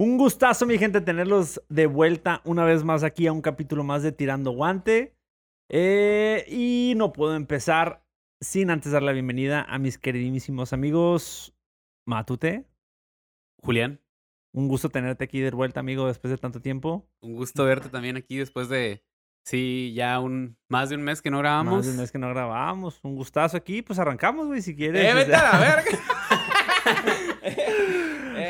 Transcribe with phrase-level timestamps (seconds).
[0.00, 4.02] Un gustazo, mi gente, tenerlos de vuelta una vez más aquí a un capítulo más
[4.02, 5.14] de Tirando Guante.
[5.68, 8.02] Eh, y no puedo empezar
[8.40, 11.54] sin antes dar la bienvenida a mis queridísimos amigos
[12.06, 12.64] Matute.
[13.62, 14.00] Julián,
[14.54, 17.06] Un gusto tenerte aquí de vuelta, amigo, después de tanto tiempo.
[17.20, 19.04] un gusto verte también aquí después de,
[19.44, 21.74] sí, ya un más de un mes que no grabamos.
[21.74, 23.00] Más de un mes que no grabábamos.
[23.02, 23.82] Un gustazo aquí.
[23.82, 25.04] Pues arrancamos, güey, si quieres.
[25.04, 27.26] ¡Eh, vete a la verga!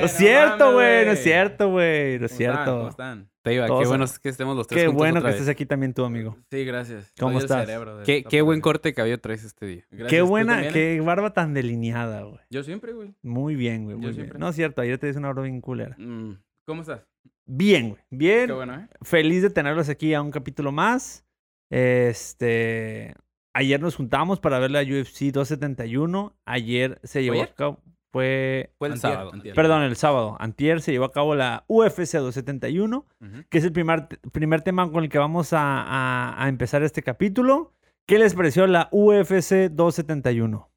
[0.01, 1.05] No es cierto, güey.
[1.07, 2.19] No es cierto, güey.
[2.19, 2.89] No es ¿Cómo cierto.
[2.89, 3.31] están?
[3.43, 5.41] Peiva, Todos qué a- bueno que estemos los tres Qué juntos bueno otra que vez.
[5.43, 6.37] estés aquí también tú, amigo.
[6.51, 7.11] Sí, gracias.
[7.19, 7.67] ¿Cómo estás?
[8.05, 9.85] Qué, buen corte de cabello traes este día.
[9.91, 12.41] Gracias, Qué ¿tú buena, qué barba tan delineada, güey.
[12.51, 13.15] Yo siempre, güey.
[13.23, 13.95] Muy bien, güey.
[13.97, 14.15] Yo Muy bien.
[14.17, 14.39] siempre.
[14.39, 15.97] No es cierto, ayer te hice una barba bien culera.
[15.99, 16.35] Mm,
[16.67, 17.01] ¿Cómo estás?
[17.47, 18.03] Bien, güey.
[18.11, 18.47] Bien.
[18.47, 18.89] Qué bueno, ¿eh?
[19.03, 21.25] Feliz de tenerlos aquí a un capítulo más.
[21.71, 23.15] Este.
[23.55, 26.37] Ayer nos juntamos para ver la UFC 271.
[26.47, 27.49] Ayer se llevó ayer?
[27.49, 27.83] a cabo.
[28.13, 28.73] Fue.
[28.79, 29.31] Fue el Antier, sábado.
[29.33, 29.55] antier.
[29.55, 30.37] Perdón, el sábado.
[30.41, 33.45] Antier se llevó a cabo la UFC 271, Ujú.
[33.49, 37.03] que es el primer, primer tema con el que vamos a, a- a empezar este
[37.03, 37.73] capítulo.
[38.07, 40.69] ¿Qué les pareció la UFC 271?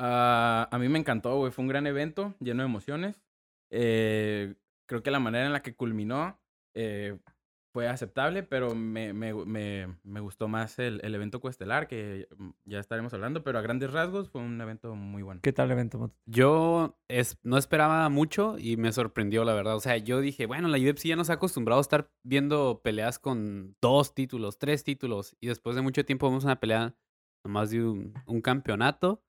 [0.00, 1.50] Ah, a mí me encantó, güey.
[1.50, 3.20] Fue un gran evento, lleno de emociones.
[3.70, 4.54] Eh,
[4.86, 6.38] creo que la manera en la que culminó
[6.74, 7.18] eh,
[7.78, 12.26] fue aceptable, pero me, me, me, me gustó más el, el evento coestelar, que
[12.64, 15.42] ya estaremos hablando, pero a grandes rasgos fue un evento muy bueno.
[15.44, 16.12] ¿Qué tal el evento?
[16.26, 19.76] Yo es, no esperaba mucho y me sorprendió, la verdad.
[19.76, 23.20] O sea, yo dije, bueno, la UFC ya nos ha acostumbrado a estar viendo peleas
[23.20, 26.96] con dos títulos, tres títulos, y después de mucho tiempo vemos una pelea
[27.44, 29.22] nomás de un, un campeonato.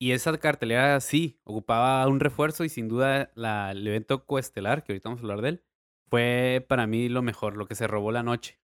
[0.00, 4.90] Y esa cartelera sí, ocupaba un refuerzo y sin duda la, el evento coestelar, que
[4.90, 5.64] ahorita vamos a hablar de él,
[6.12, 8.60] fue para mí lo mejor, lo que se robó la noche.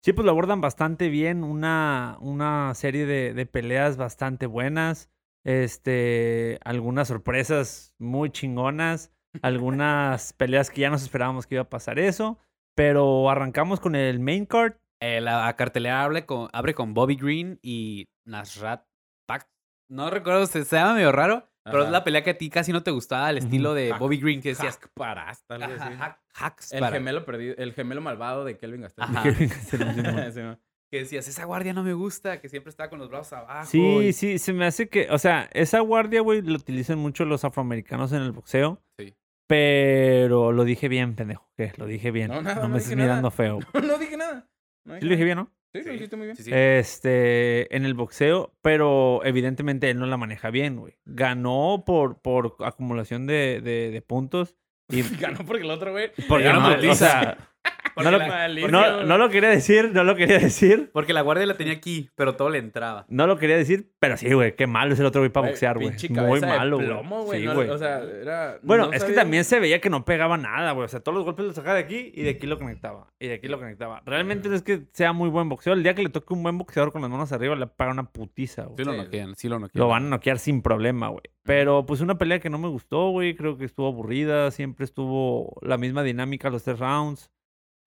[0.00, 1.42] Sí, pues lo abordan bastante bien.
[1.42, 5.10] Una, una serie de, de peleas bastante buenas.
[5.44, 9.12] Este, algunas sorpresas muy chingonas.
[9.42, 12.38] Algunas peleas que ya nos esperábamos que iba a pasar eso.
[12.76, 14.74] Pero arrancamos con el main card.
[15.00, 18.86] Eh, la cartelera abre con, abre con Bobby Green y Nasrat
[19.26, 19.48] Pak.
[19.88, 22.72] No recuerdo, se, se llama medio raro, pero es la pelea que a ti casi
[22.72, 23.44] no te gustaba, el Ujú.
[23.46, 24.76] estilo de Hack- Bobby Green que decías.
[24.78, 25.96] Hack Paras, tal vez, Ajá, sí.
[25.98, 30.58] hack- hacks El para- gemelo perdido, el gemelo malvado de Kelvin ¿no?
[30.92, 33.64] Que decías, esa guardia no me gusta, que siempre está con los brazos abajo.
[33.70, 37.24] Sí, y- sí, se me hace que, o sea, esa guardia, güey, la utilizan mucho
[37.24, 38.82] los afroamericanos en el boxeo.
[38.98, 39.14] Sí.
[39.48, 41.48] Pero lo dije bien, pendejo.
[41.56, 41.72] ¿Qué?
[41.76, 42.28] Lo dije bien.
[42.28, 43.58] No, No, nada, me no estés mirando feo.
[43.82, 44.48] no dije nada.
[44.84, 45.50] No Sí lo dije bien, ¿no?
[45.72, 46.36] Sí, lo Sí, dijiste muy bien.
[46.78, 50.98] Este, en el boxeo, pero evidentemente él no la maneja bien, güey.
[51.06, 54.56] Ganó por, por acumulación de, de, de puntos.
[54.88, 56.10] Y Ganó porque el otro, güey.
[56.28, 57.38] porque no, o sea,
[57.96, 58.70] no, lo, la- malísimo.
[58.70, 60.90] no, no lo quería decir, no lo quería decir.
[60.92, 63.04] Porque la guardia la tenía aquí, pero todo le entraba.
[63.08, 65.78] No lo quería decir, pero sí, güey, qué malo es el otro güey para boxear,
[65.78, 65.94] güey.
[66.10, 67.40] Muy malo, güey.
[67.40, 68.58] Sí, no, o sea, era...
[68.62, 70.86] Bueno, no es que también se veía que no pegaba nada, güey.
[70.86, 73.08] O sea, todos los golpes los sacaba de aquí y de aquí lo conectaba.
[73.20, 74.02] Y de aquí lo conectaba.
[74.06, 75.74] Realmente no es que sea muy buen boxeo.
[75.74, 78.10] El día que le toque un buen boxeador con las manos arriba, le paga una
[78.10, 78.76] putiza, güey.
[78.78, 79.80] Sí lo noquean, sí lo noquean.
[79.80, 81.22] Lo van a noquear sin problema, güey.
[81.44, 83.34] Pero pues una pelea que no me gustó, güey.
[83.34, 84.50] Creo que estuvo aburrida.
[84.50, 87.30] Siempre estuvo la misma dinámica los tres rounds.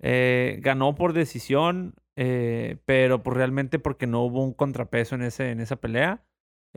[0.01, 5.51] Eh, ganó por decisión, eh, pero pues realmente porque no hubo un contrapeso en, ese,
[5.51, 6.25] en esa pelea.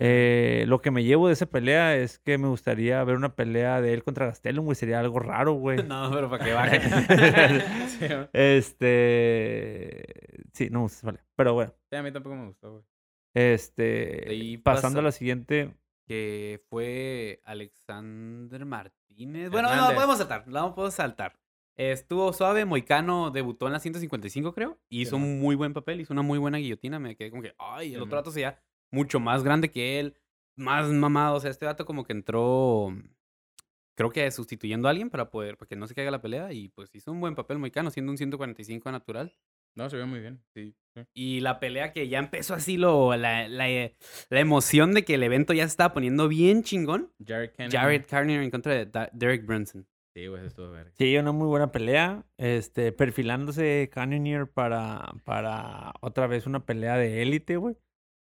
[0.00, 3.80] Eh, lo que me llevo de esa pelea es que me gustaría ver una pelea
[3.80, 4.76] de él contra Gastelum, güey.
[4.76, 5.78] Sería algo raro, güey.
[5.88, 6.80] No, pero para que baje.
[7.88, 10.04] Sí, este...
[10.52, 11.24] Sí, no me gusta pelea.
[11.34, 11.74] Pero bueno.
[11.90, 12.84] Sí, a mí tampoco me gustó, güey.
[13.34, 14.24] Este...
[14.28, 15.74] Ahí pasando a la siguiente...
[16.06, 19.50] que fue Alexander Martínez.
[19.50, 21.37] Bueno, no, podemos saltar, no podemos saltar.
[21.78, 24.80] Estuvo suave, Moicano debutó en la 155, creo.
[24.88, 26.98] y Hizo un muy buen papel, hizo una muy buena guillotina.
[26.98, 30.16] Me quedé como que, ay, el otro dato sería mucho más grande que él,
[30.56, 31.36] más mamado.
[31.36, 32.92] O sea, este dato como que entró,
[33.94, 36.52] creo que sustituyendo a alguien para poder, para que no se caiga la pelea.
[36.52, 39.32] Y pues hizo un buen papel Moicano, siendo un 145 natural.
[39.76, 40.42] No, se ve muy bien.
[40.52, 40.74] Sí.
[40.96, 41.02] sí.
[41.14, 45.22] Y la pelea que ya empezó así, lo, la, la, la emoción de que el
[45.22, 47.12] evento ya se estaba poniendo bien chingón.
[47.24, 47.76] Jared Kennedy.
[47.76, 49.86] Jared Carnier en contra de Derek Brunson.
[50.18, 50.90] Sí, güey, eso estuvo verga.
[50.98, 52.24] Sí, una muy buena pelea.
[52.38, 57.76] Este, perfilándose Cannonier para, para otra vez una pelea de élite, güey.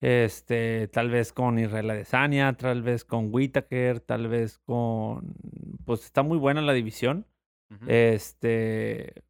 [0.01, 5.35] Este, tal vez con Israel Adesanya, tal vez con Whitaker, tal vez con.
[5.85, 7.27] Pues está muy buena la división.
[7.89, 9.25] Este.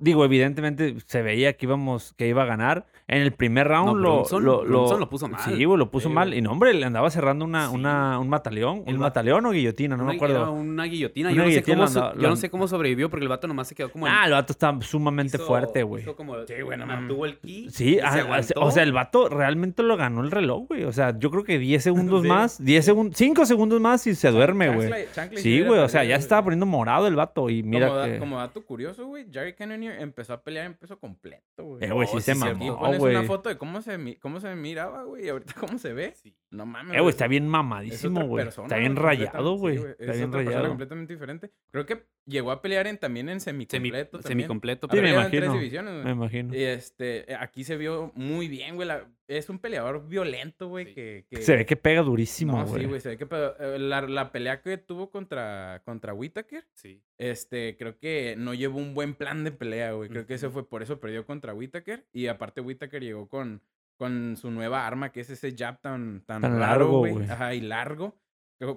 [0.00, 2.86] Digo, evidentemente se veía que íbamos, que iba a ganar.
[3.08, 5.40] En el primer round No, lo, lo, lo- lo puso mal.
[5.40, 6.34] Sí, güey, lo puso Sí, mal.
[6.34, 7.74] Y no, hombre, le andaba cerrando una, Sí.
[7.74, 8.84] una, un mataleón.
[8.86, 9.96] ¿Un mataleón o guillotina?
[9.96, 10.52] No Una- me acuerdo.
[10.52, 11.30] Una guillotina.
[11.30, 13.66] Una yo, no sé cómo, andaba- yo no sé cómo sobrevivió porque el vato nomás
[13.68, 14.06] se quedó como...
[14.06, 16.04] Ah, el vato está sumamente hizo- fuerte, güey.
[16.04, 16.34] como...
[16.46, 17.70] Sí, güey, no mantuvo el ki.
[17.70, 20.84] Sí, ah, se ah, o sea, el vato realmente lo ganó el reloj, güey.
[20.84, 22.28] O sea, yo creo que 10 segundos Sí.
[22.28, 24.90] más, 10 segundos, 5 segundos más y se duerme, güey.
[25.36, 27.88] Sí, güey, o sea, ya se estaba poniendo morado el vato y mira
[28.20, 29.54] como, dato curioso, güey, Jerry
[30.00, 31.84] Empezó a pelear en peso completo, güey.
[31.84, 33.14] Eh, güey, sí Oh, se mamó, pones güey.
[33.16, 36.14] una foto de cómo se, cómo se miraba, güey, y ahorita cómo se ve.
[36.14, 36.34] Sí.
[36.50, 36.96] No mames.
[36.96, 38.48] Eh, güey, está bien mamadísimo, güey.
[38.48, 39.78] Está bien rayado, güey.
[39.78, 40.68] sí, Está es bien otra rayado.
[40.68, 41.50] completamente diferente.
[41.70, 44.18] Creo que llegó a pelear en, también en Semi, semicompleto.
[44.18, 44.28] también.
[44.40, 44.88] semicompleto.
[44.90, 45.54] Sí, me peleado en tres imagino.
[45.60, 46.04] divisiones.
[46.04, 46.54] Me imagino.
[46.54, 48.88] Y este, aquí se vio muy bien, güey.
[48.88, 50.94] la- Es un peleador violento, güey, Sí.
[50.94, 52.80] que, que- Se ve que pega durísimo, No, güey.
[52.82, 57.02] sí, güey, se ve que eh, la, la pelea que tuvo contra, contra Whittaker, Sí.
[57.18, 60.08] este, creo que no llevó un buen plan de pelea, güey.
[60.08, 62.06] Creo que eso fue por eso perdió contra Whittaker.
[62.12, 63.62] Y aparte Whittaker llegó con,
[63.98, 67.12] con su nueva arma, que es ese jab tan, tan, Tan raro, largo, güey.
[67.12, 67.30] güey.
[67.30, 68.18] Ajá, y largo.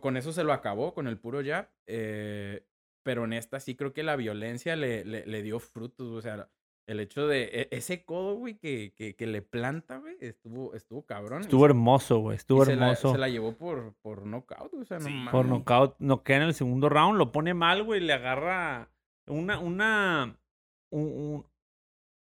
[0.02, 1.70] Con eso se lo acabó, con el puro jab.
[1.88, 2.66] eh,
[3.04, 6.50] pero en esta sí creo que la violencia le, le, le dio frutos, o sea...
[6.88, 11.06] El hecho de e- ese codo, güey, que, que, que le planta, güey, estuvo, estuvo
[11.06, 11.42] cabrón.
[11.42, 12.36] Estuvo hermoso, güey.
[12.38, 13.12] Estuvo y se la- hermoso.
[13.14, 15.14] Se la, llevó por, por knockout, o sea, no Sí.
[15.14, 15.32] mames.
[15.32, 18.90] Por nocaut, noquea en el segundo round, lo pone mal, güey, le agarra
[19.28, 20.38] una, una,
[20.90, 21.46] un, un,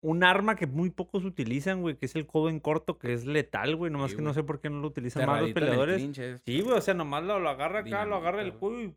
[0.02, 3.26] un arma que muy pocos utilizan, güey, que es el codo en corto, que es
[3.26, 6.00] letal, güey, nomás Sí, que no sé por qué no lo utilizan más los peleadores.
[6.44, 8.94] Sí, güey, o sea, nomás lo, lo agarra acá, lo agarra el cuello y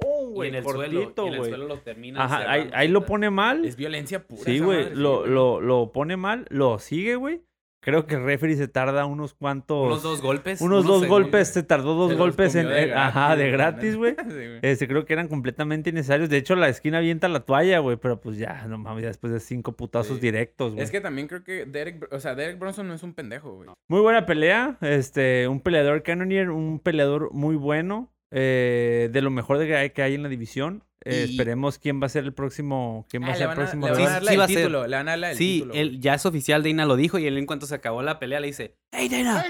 [0.00, 0.48] ¡pum, Y güey!
[0.50, 1.50] en el suelo, cortito, y en el güey.
[1.50, 3.64] suelo lo termina Ajá, ahí, lo pone mal.
[3.64, 4.42] Es violencia pura.
[4.44, 7.42] Sí, güey, lo, lo, lo pone mal, lo sigue, güey.
[7.80, 9.86] Creo que el referee se tarda unos cuantos...
[9.86, 10.60] Unos dos golpes.
[10.60, 11.08] unos dos segundos.
[11.08, 12.66] golpes, se tardó dos Se golpes en...
[12.66, 14.16] de eh, ajá, de gratis, güey.
[14.28, 14.58] Sí, güey.
[14.62, 16.28] Este, creo que eran completamente innecesarios.
[16.28, 17.96] De hecho, la esquina avienta la toalla, güey.
[17.96, 20.20] Pero pues ya, no mames, ya después de cinco putazos Sí.
[20.22, 20.82] directos, güey.
[20.82, 23.70] Es que también creo que Derek, o sea, Derek Bronson no es un pendejo, güey.
[23.88, 24.76] Muy buena pelea.
[24.80, 28.10] Este, un peleador Cannonier, un peleador muy bueno.
[28.30, 30.84] Eh, de lo mejor de que hay, que hay en la división.
[31.04, 33.06] Eh, Y- esperemos quién va a ser el próximo.
[33.08, 34.12] ¿Quién va Ah, a le ser el van a, próximo le van a rival.
[34.12, 34.56] dar Sí, la sí va del a ser.
[34.56, 36.96] título, le van a dar la del Sí, título, él ya es oficial, Dana lo
[36.96, 39.44] dijo y él en cuanto se acabó la pelea le dice, hey Dana,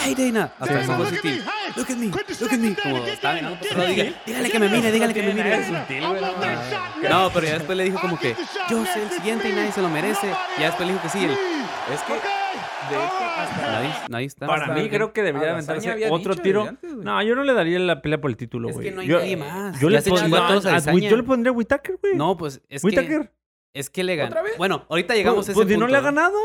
[0.00, 1.40] hey Dana, el Soho City,
[1.76, 4.58] look at me, look at me, como estaba mirando por otro lado, diga, dígale que
[4.58, 5.58] me mire, dígale que me mire.
[7.10, 8.34] No, pero ya después le dijo como que,
[8.70, 10.28] yo soy el siguiente y nadie se lo merece.
[10.56, 11.30] Y ya después le dijo que sí, él,
[11.92, 12.14] Es que,
[12.90, 13.62] de hecho, hasta...
[13.72, 14.46] nadie, nadie está.
[14.46, 16.62] Para hasta mí, creo que debería aventarse otro tiro.
[16.68, 16.92] antes.
[16.92, 18.88] No, yo no le daría la pelea por el título, Es güey.
[18.88, 19.80] que no hay yo, nadie más.
[19.80, 22.14] Yo Ya le se pon- chingó a a yo le pondría a Whitaker, güey.
[22.16, 23.32] No, pues es que, Whittaker.
[23.74, 24.28] es que le ganó.
[24.30, 24.58] ¿Otra vez?
[24.58, 25.92] Bueno, ahorita llegamos a ese Pues si no punto.
[25.92, 26.38] le ha ganado.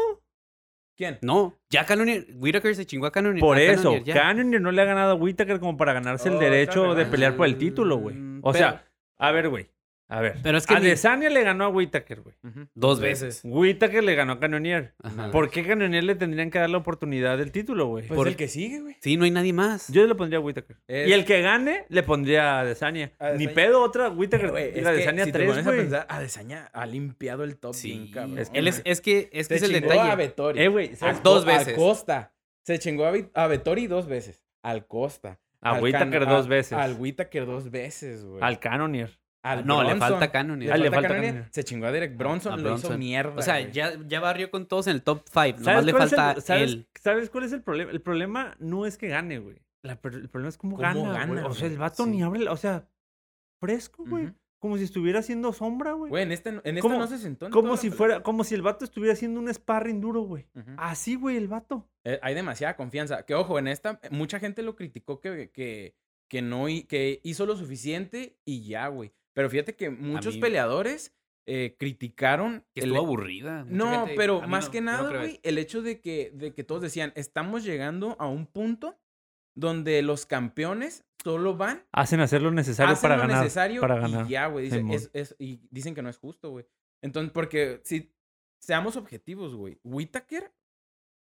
[0.97, 1.17] ¿Quién?
[1.21, 3.39] No, ya Cannonier, Whittaker se chingó a Cannonier.
[3.39, 4.15] Por a eso, Cannonier.
[4.17, 7.35] Cannonier no le ha ganado a Whittaker como para ganarse el Otra derecho de pelear
[7.37, 8.15] por el título, güey.
[8.15, 8.85] Mm, O pero- sea,
[9.17, 9.69] a ver, güey.
[10.11, 10.37] A ver.
[10.41, 12.35] Pero es que ni- Adesanya le ganó a Whittaker, güey.
[12.73, 13.41] Dos veces.
[13.43, 14.95] Whittaker le ganó a Cannonier.
[15.03, 15.29] Ajá.
[15.31, 18.07] ¿Por qué Cannonier le tendrían que dar la oportunidad del título, güey?
[18.07, 18.95] Pues Por- el que sigue, güey.
[19.01, 19.87] Sí, no hay nadie más.
[19.89, 20.77] Yo le pondría a Whittaker.
[20.87, 23.11] Es- Y el que gane, le pondría a Adesanya.
[23.37, 24.49] Ni pedo otra, Whittaker.
[24.49, 26.05] Güey, y es la que Adesanya si te 3, pones a güey.
[26.09, 28.39] Adesanya ha limpiado el top Sí, bien, cabrón.
[28.39, 30.11] es que él es, es que, es, que es el chingó detalle.
[30.11, 30.59] a Vettori.
[30.59, 30.91] Eh, güey.
[31.23, 31.73] Dos veces.
[31.73, 32.33] A Costa.
[32.63, 34.43] Se chingó a, a Vettori dos veces.
[34.63, 35.39] Al Costa.
[35.61, 36.73] A Al Whittaker Can- dos veces.
[36.73, 38.41] Al Whittaker dos veces, güey.
[38.41, 39.19] Al Cannonier.
[39.43, 40.71] Al no, le falta Cannonier.
[40.73, 41.31] Ah, le falta Cannonier.
[41.33, 41.53] Cannonier.
[41.53, 43.35] Se chingó a Derek Bronson, A lo hizo mierda.
[43.37, 43.71] O sea, güey.
[43.71, 45.59] ya, ya barrió con todos en el top 5.
[45.59, 46.87] Nomás ¿Sabes le el- falta ¿sabes, él.
[46.99, 47.91] ¿Sabes cuál es el problema?
[47.91, 49.61] El problema no es que gane, güey.
[49.81, 49.99] La el
[50.29, 51.45] problema es cómo, ¿Cómo gana, gana, güey.
[51.45, 52.09] O sea, el vato Sí.
[52.09, 52.89] ni abre, la- o sea,
[53.61, 54.33] fresco, güey.
[54.61, 56.09] Como si estuviera haciendo sombra, güey.
[56.09, 57.45] Güey, en este, en este ¿Cómo- no se sentó.
[57.45, 60.47] en Como si fuera, como si el vato estuviera haciendo un sparring duro, güey.
[60.75, 61.87] Así, güey, el vato.
[62.03, 63.23] Eh, hay demasiada confianza.
[63.25, 65.95] Que ojo, en esta, mucha gente lo criticó que, que,
[66.29, 69.13] que no que hizo lo suficiente y ya, güey.
[69.33, 71.15] Pero fíjate que muchos mí- peleadores
[71.45, 72.63] eh, criticaron.
[72.75, 73.63] Que el- estuvo aburrida.
[73.65, 76.63] Mucha No, gente- pero más no, que nada, güey, el hecho de que, de que
[76.63, 78.99] todos decían, estamos llegando a un punto
[79.55, 83.43] donde los campeones solo van, Hacen hacer lo necesario hacen para lo ganar.
[83.43, 84.27] necesario para y ganar.
[84.27, 84.65] ya, güey.
[84.65, 84.95] dice, Simón.
[84.95, 86.65] es- es- y dicen que no es justo, güey.
[87.01, 88.13] Entonces, porque si
[88.61, 90.53] seamos objetivos, güey, Whitaker,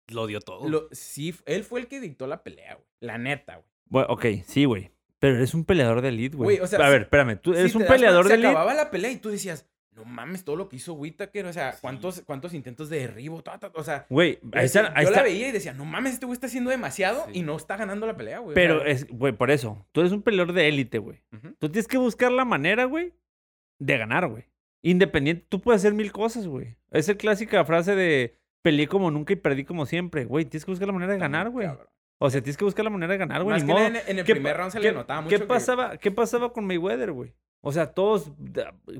[0.08, 0.68] Lo dio todo.
[0.68, 2.88] lo, sí, él fue el que dictó la pelea, güey.
[3.00, 3.68] La neta, güey.
[3.86, 4.92] Bueno, ok, sí, güey.
[5.20, 6.46] Pero eres un peleador de elite, güey.
[6.58, 7.38] Güey, o sea, a ver, espérame.
[7.40, 8.48] Tú eres Si un das peleador cuenta, de Se elite.
[8.50, 11.74] acababa la pelea y tú decías, no mames, todo lo que hizo Whitaker, o sea,
[11.74, 11.80] Sí.
[11.82, 14.84] ¿cuántos, cuántos intentos de derribo, ta, ta, o sea, Güey, yo ahí está.
[14.84, 15.20] decía- ahí yo está.
[15.20, 17.32] la veía y decía, no mames, este güey está haciendo demasiado Sí.
[17.40, 18.56] y no está ganando la pelea, güey.
[18.56, 19.86] Pero es, güey, por eso.
[19.92, 21.22] Tú eres un peleador de élite, güey.
[21.60, 23.14] Tú tienes que buscar la manera, güey,
[23.80, 24.46] de ganar, güey.
[24.82, 26.78] Independiente, tú puedes hacer mil cosas, güey.
[26.92, 30.24] Es la clásica frase de peleé como nunca y perdí como siempre.
[30.24, 31.68] Güey, tienes que buscar la manera de ganar, güey.
[31.68, 31.88] cabrón.
[32.22, 33.56] O sea, tienes que buscar la manera de ganar, güey.
[33.56, 33.86] Más que modo.
[33.86, 36.52] en, en el ¿Qué primer round se le notaba mucho ¿qué que- pasaba, ¿Qué pasaba
[36.54, 37.34] con Mayweather, güey?
[37.62, 38.32] O sea, todos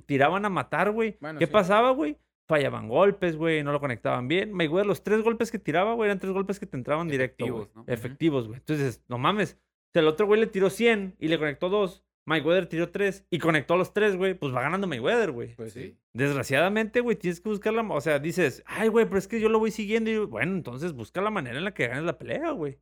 [0.06, 1.18] tiraban a matar, güey.
[1.20, 1.52] Bueno, ¿Qué sí.
[1.52, 2.18] pasaba, güey?
[2.48, 4.52] fallaban golpes, güey, no lo conectaban bien.
[4.54, 7.52] Mayweather, los tres golpes que tiraba, güey, eran tres golpes que te entraban directo, güey.
[7.62, 7.94] Efectivos, ¿no?
[7.94, 8.58] Efectivos, güey.
[8.58, 9.60] Entonces, no mames.
[9.94, 13.38] Si el otro güey le tiró 100 y le conectó dos, Mayweather tiró tres y
[13.38, 15.54] conectó los tres, güey, pues va ganando Mayweather, güey.
[15.58, 15.96] Pues sí.
[16.14, 17.84] Desgraciadamente, güey, tienes que buscar la...
[17.84, 20.94] O sea, dices, ay, güey, pero es que yo lo voy siguiendo y, bueno, entonces
[20.94, 22.80] busca la manera en la que ganes la pelea, güey.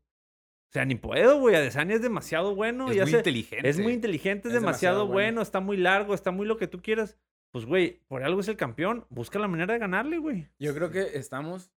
[0.69, 1.55] O sea, ni puedo, güey.
[1.55, 2.89] Adesanya es demasiado bueno.
[2.91, 3.69] Es y muy inteligente.
[3.69, 5.13] es muy inteligente, es, Es demasiado, demasiado bueno.
[5.13, 5.41] bueno.
[5.41, 7.17] está muy largo, está muy lo que tú quieras.
[7.51, 9.05] Pues, güey, por algo es el campeón.
[9.09, 10.49] Busca la manera de ganarle, güey.
[10.59, 11.71] Yo creo que estamos.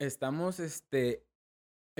[0.00, 1.26] Estamos, este.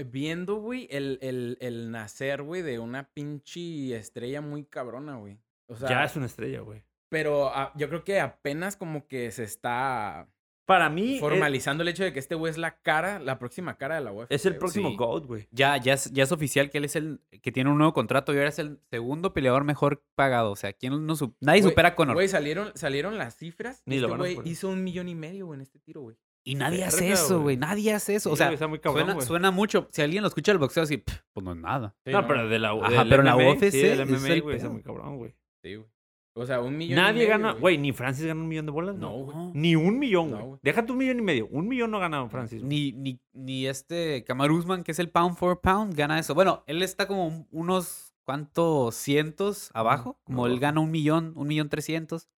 [0.07, 5.39] Viendo, güey, el, el, el nacer, güey, de una pinche estrella muy cabrona, güey.
[5.69, 6.83] O sea, ya es una estrella, güey.
[7.11, 10.29] pero ah, yo creo que apenas como que se está
[10.71, 13.77] Para mí, es, formalizando el hecho de que este güey es la cara, la próxima
[13.77, 14.31] cara de la UFC.
[14.33, 14.59] es el güey.
[14.61, 14.97] próximo Sí.
[14.97, 15.49] GOAT, güey.
[15.51, 18.33] Ya, ya, es, ya es oficial que él es el que tiene un nuevo contrato
[18.33, 20.53] y ahora es el segundo peleador mejor pagado.
[20.53, 22.15] O sea, ¿quién no su- nadie Güey, supera a Conor.
[22.15, 23.83] Güey, salieron, salieron las cifras.
[23.85, 26.03] Ni lo este van a güey hizo un millón y medio, güey, en este tiro,
[26.03, 26.17] güey.
[26.43, 27.57] Y nadie hace eso, güey.
[27.57, 28.31] Nadie hace eso.
[28.31, 29.89] o Sí, sea, cabrón, suena, mucho.
[29.93, 30.97] Si alguien lo escucha el boxeo así,
[31.33, 31.95] pues no es nada.
[32.05, 34.43] Sí, no, pero de la Ajá, pero la MMA, UFC sí, del es MMA, el
[34.43, 35.35] güey, está muy cabrón, güey.
[35.63, 35.89] Sí, güey.
[36.35, 38.73] O sea, un millón y Nadie medio, gana, güey, ni Francis gana un millón de
[38.73, 38.97] bolas.
[38.97, 39.37] No, güey.
[39.55, 40.49] Ni un millón, No, güey.
[40.49, 40.61] güey.
[40.63, 41.49] Déjate un millón y medio.
[41.49, 42.63] Un millón no ha ganado Francis.
[42.63, 46.35] Ni, ni, ni este Kamaru Usman, que es el pound for pound, gana eso.
[46.35, 50.21] Bueno, él está como un- unos cuantos cientos abajo.
[50.25, 52.29] Como él gana un millón, un millón trescientos.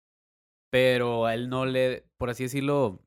[0.71, 2.99] Pero a él no le, por así decirlo,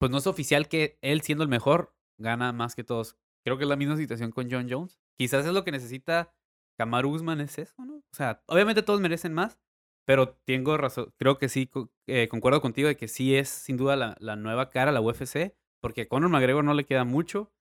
[0.00, 3.16] pues no es oficial que él siendo el mejor gana más que todos.
[3.44, 4.98] Creo que es la misma situación con John Jones.
[5.16, 6.34] Quizás es lo que necesita
[6.78, 7.98] Kamaru Usman, es eso, ¿no?
[7.98, 9.60] O sea, obviamente todos merecen más,
[10.04, 11.12] pero tengo razón.
[11.16, 11.70] Creo que sí,
[12.06, 15.00] eh, concuerdo contigo de que sí es sin duda la, la nueva cara a la
[15.00, 17.52] UFC, porque a Conor McGregor no le queda mucho.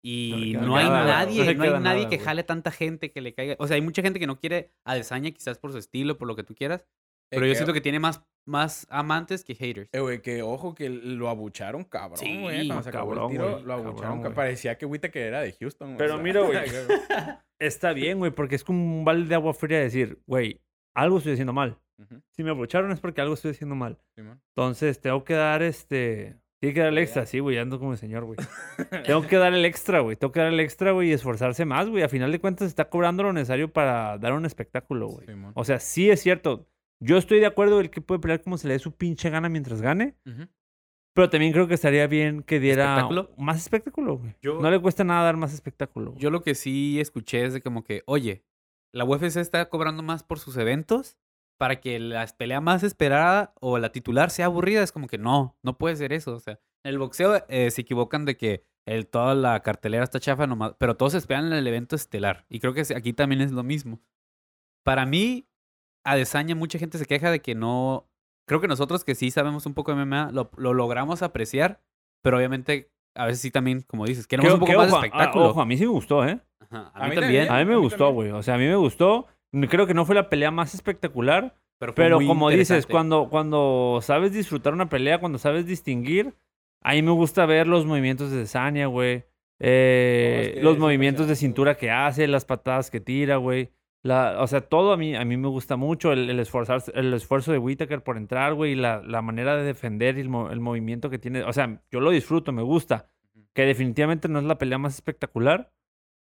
[0.00, 3.20] Y queda no, hay nada, nadie, no hay nadie nada, que jale tanta gente que
[3.20, 3.56] le caiga.
[3.58, 6.28] O sea, hay mucha gente que no quiere a Desaña quizás por su estilo, por
[6.28, 6.86] lo que tú quieras.
[7.30, 9.90] Pero yo siento que tiene más, más amantes que haters.
[9.92, 12.66] Eh, güey, que ojo, que lo abucharon cabrón, Sí, güey.
[12.66, 13.96] Cuando se acabó cabrón, el tiro, güey, lo abucharon.
[14.00, 14.34] cabrón, que güey.
[14.34, 15.96] parecía que Wita que era de Houston.
[15.98, 16.58] Pero o sea, mira, güey.
[17.58, 20.62] Está bien, güey, porque es como un balde de agua fría decir, güey,
[20.94, 21.78] algo estoy haciendo mal.
[22.30, 23.98] Si me aprovecharon es porque algo estoy haciendo mal.
[24.14, 24.40] Simón.
[24.50, 26.36] Entonces, tengo que dar este.
[26.60, 28.36] Tiene que dar el extra, sí, güey, ando como el señor, güey.
[29.06, 30.16] tengo que dar el extra, güey.
[30.16, 32.02] Tengo que dar el extra, güey, y esforzarse más, güey.
[32.02, 35.26] A final de cuentas, está cobrando lo necesario para dar un espectáculo, güey.
[35.54, 36.66] O sea, sí es cierto.
[37.00, 39.48] Yo estoy de acuerdo el que puede pelear como se le dé su pinche gana
[39.48, 40.16] mientras gane.
[41.14, 43.30] Pero también creo que estaría bien que diera ¿Espectáculo?
[43.36, 44.34] más espectáculo, güey.
[44.40, 46.10] Yo- No le cuesta nada dar más espectáculo.
[46.12, 46.20] güey.
[46.22, 48.44] Yo lo que sí escuché es de como que, oye,
[48.92, 51.18] la UFC está cobrando más por sus eventos
[51.58, 54.82] para que la pelea más esperada o la titular sea aburrida.
[54.82, 56.34] Es como que no, no puede ser eso.
[56.34, 60.18] O sea, en el boxeo eh, se equivocan de que el, toda la cartelera está
[60.20, 62.46] chafa nomás, pero todos esperan en el evento estelar.
[62.48, 64.00] Y creo que aquí también es lo mismo.
[64.84, 65.46] Para mí,
[66.06, 68.08] a Desaña mucha gente se queja de que no...
[68.46, 71.82] Creo que nosotros que sí sabemos un poco de MMA lo, lo logramos apreciar,
[72.22, 74.92] pero obviamente a veces sí también, como dices, queremos Que- un poco que más de
[74.92, 75.48] ojo, a- espectáculo.
[75.50, 76.40] ojo, a mí sí me gustó, ¿eh?
[76.60, 77.46] Ajá, A a, mí mí también.
[77.46, 77.48] también.
[77.50, 78.30] A mí me a mí gustó, güey.
[78.30, 79.26] O sea, a mí me gustó.
[79.68, 81.56] Creo que no fue la pelea más espectacular.
[81.94, 86.34] Pero muy como dices, cuando, cuando sabes disfrutar una pelea, cuando sabes distinguir,
[86.82, 89.24] a mí me gusta ver los movimientos de Sania, güey.
[89.60, 93.70] Eh, No, es que los movimientos de cintura que hace, las patadas que tira, güey.
[94.04, 96.12] La, o sea, todo a mí, a mí me gusta mucho.
[96.12, 98.74] El, el, esforzarse- el esfuerzo de Whittaker por entrar, güey.
[98.74, 101.42] La, la manera de defender y el, el movimiento que tiene.
[101.42, 103.06] O sea, yo lo disfruto, me gusta.
[103.54, 105.72] Que definitivamente no es la pelea más espectacular.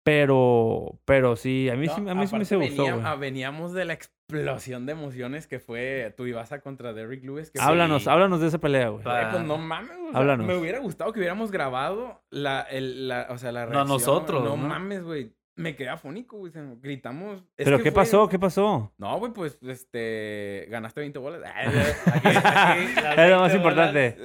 [0.06, 3.16] Pero, pero sí, a mí, sí, No, a mí sí me se gustó, venía- ah,
[3.16, 7.50] veníamos de la explosión de emociones que fue tu Ibasa contra Derrick Lewis.
[7.50, 9.02] Que Háblanos, háblanos de esa pelea, güey.
[9.02, 10.46] Pues no mames, o sea, Háblanos.
[10.46, 13.88] me hubiera gustado que hubiéramos grabado la, el, la, o sea, la No, reacción.
[13.88, 14.68] nosotros, No, ¿no?
[14.68, 15.32] mames, güey.
[15.56, 16.52] Me quedé afónico, güey.
[16.80, 17.38] Gritamos.
[17.56, 18.28] Es ¿Pero que qué fue- pasó?
[18.28, 18.92] ¿Qué pasó?
[18.98, 21.40] No, güey, pues, este, ganaste 20 bolas.
[23.16, 24.16] Es lo más importante.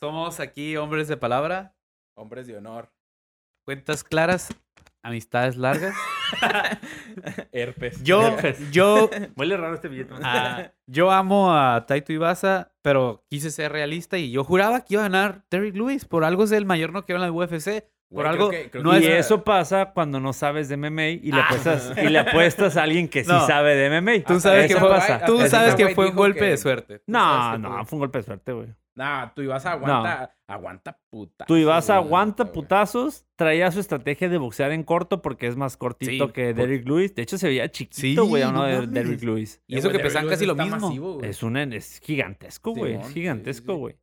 [0.00, 1.74] Somos aquí hombres de palabra,
[2.18, 2.90] Hombres de honor.
[3.66, 4.48] Cuentas claras,
[5.02, 5.94] amistades largas.
[7.52, 8.02] Herpes.
[8.02, 8.70] Yo, Herpes.
[8.70, 10.14] yo, Huele raro este billete.
[10.22, 15.02] ah, yo amo a Taito Ibasa, pero quise ser realista y yo juraba que iba
[15.02, 16.04] a ganar Derrick Lewis.
[16.04, 17.84] Por algo es el mayor noqueo en la UFC.
[18.08, 20.68] Por Güey, algo, creo que- creo no que y es- eso pasa cuando no sabes
[20.68, 21.46] de MMA y le Ah.
[21.46, 23.44] apuestas, y le apuestas a alguien que sí No.
[23.48, 24.22] sabe de MMA.
[24.24, 25.24] Tú sabes Eso que fue, pasa.
[25.26, 27.02] tú sabes que fue un dijo golpe que- de suerte.
[27.08, 28.68] No, que no, fue- fue un golpe de suerte, güey.
[28.96, 31.44] Nah, tú ibas a aguanta, aguanta puta.
[31.44, 32.54] Tú ibas a aguanta güey.
[32.54, 36.54] putazos, traía su estrategia de boxear en corto porque es más cortito Sí, que por-
[36.62, 37.14] Derrick Lewis.
[37.14, 38.86] De hecho, se veía chiquito, Sí, güey, a uno no de.
[38.86, 39.60] Derrick Lewis.
[39.66, 40.78] Y eso que pesan casi lo mismo.
[40.88, 41.28] masivo, güey.
[41.28, 42.94] Es, un, es gigantesco, güey.
[42.94, 43.78] Es sí, gigantesco, sí.
[43.78, 43.96] güey.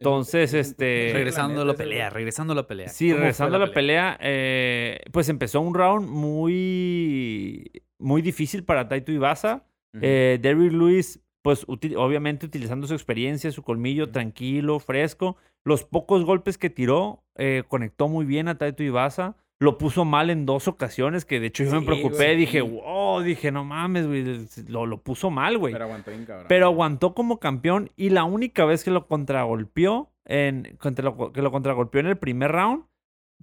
[0.00, 2.88] Entonces, este- Regresando a la pelea, regresando a la pelea.
[2.88, 7.70] Sí, ¿Cómo fue regresando a la pelea, eh, pues empezó un round muy,
[8.00, 9.64] muy difícil para Taito Ibasa.
[9.94, 10.00] Ujú.
[10.04, 15.36] Eh, Derrick Lewis pues obviamente utilizando su experiencia, su colmillo, tranquilo, fresco.
[15.64, 19.36] Los pocos golpes que tiró, eh, conectó muy bien a Taito Ibasa.
[19.60, 22.16] Lo puso mal en dos ocasiones, que de hecho yo me preocupé.
[22.16, 22.36] güey.
[22.36, 24.44] Dije, wow, dije, no mames, güey.
[24.66, 25.72] Lo, lo puso mal, güey.
[25.72, 26.46] Pero aguantó bien cabrón.
[26.48, 31.42] Pero aguantó como campeón y la única vez que lo contragolpeó, en, contra lo- que
[31.42, 32.84] lo contragolpeó en el primer round,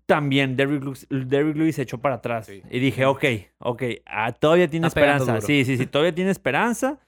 [0.06, 2.48] también Derrick Lewis, Derrick Lewis se echó para atrás.
[2.48, 2.64] Sí.
[2.70, 3.24] Y dije, ok,
[3.60, 5.40] ok, ah, todavía tiene Está esperanza.
[5.42, 7.00] Sí, sí, sí, todavía tiene esperanza.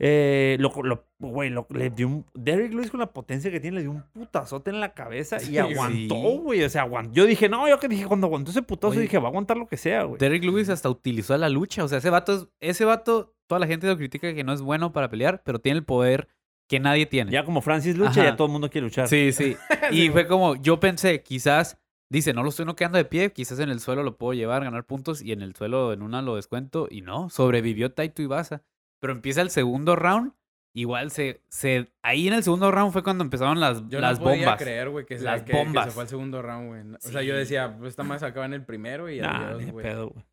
[0.00, 3.76] Eh, lo, lo- güey, lo- le dio un, Derrick Lewis con la potencia que tiene
[3.78, 6.38] le dio un putazote en la cabeza y aguantó, sí.
[6.42, 6.62] güey.
[6.62, 7.12] O sea, aguantó.
[7.14, 9.56] Yo dije, no, yo que dije, cuando aguantó ese putazo, Oye, dije, va a aguantar
[9.56, 10.18] lo que sea, güey.
[10.18, 11.82] Derrick Lewis hasta utilizó la lucha.
[11.82, 14.60] O sea, ese vato, es- ese vato, toda la gente lo critica que no es
[14.62, 16.28] bueno para pelear, pero tiene el poder
[16.68, 17.32] que nadie tiene.
[17.32, 18.24] Ya como Francis lucha, Ajá.
[18.24, 19.08] ya todo el mundo quiere luchar.
[19.08, 19.56] Sí, sí.
[19.90, 21.78] Y fue como, yo pensé, quizás,
[22.10, 24.84] dice, no lo estoy noqueando de pie, quizás en el suelo lo puedo llevar, ganar
[24.84, 28.62] puntos, y en el suelo en una lo descuento, y no, sobrevivió Taito Ibasa.
[29.00, 30.32] Pero empieza el segundo round,
[30.74, 34.24] igual se, se, ahí en el segundo round fue cuando empezaron las, Yo las no
[34.24, 34.62] podía bombas.
[34.62, 35.86] creer, güey, que, se- Las que- que bombas.
[35.86, 36.82] se fue al segundo round, güey.
[37.04, 39.86] O sea, yo decía, pues esta más acaba en el primero y Nah, adiós, güey.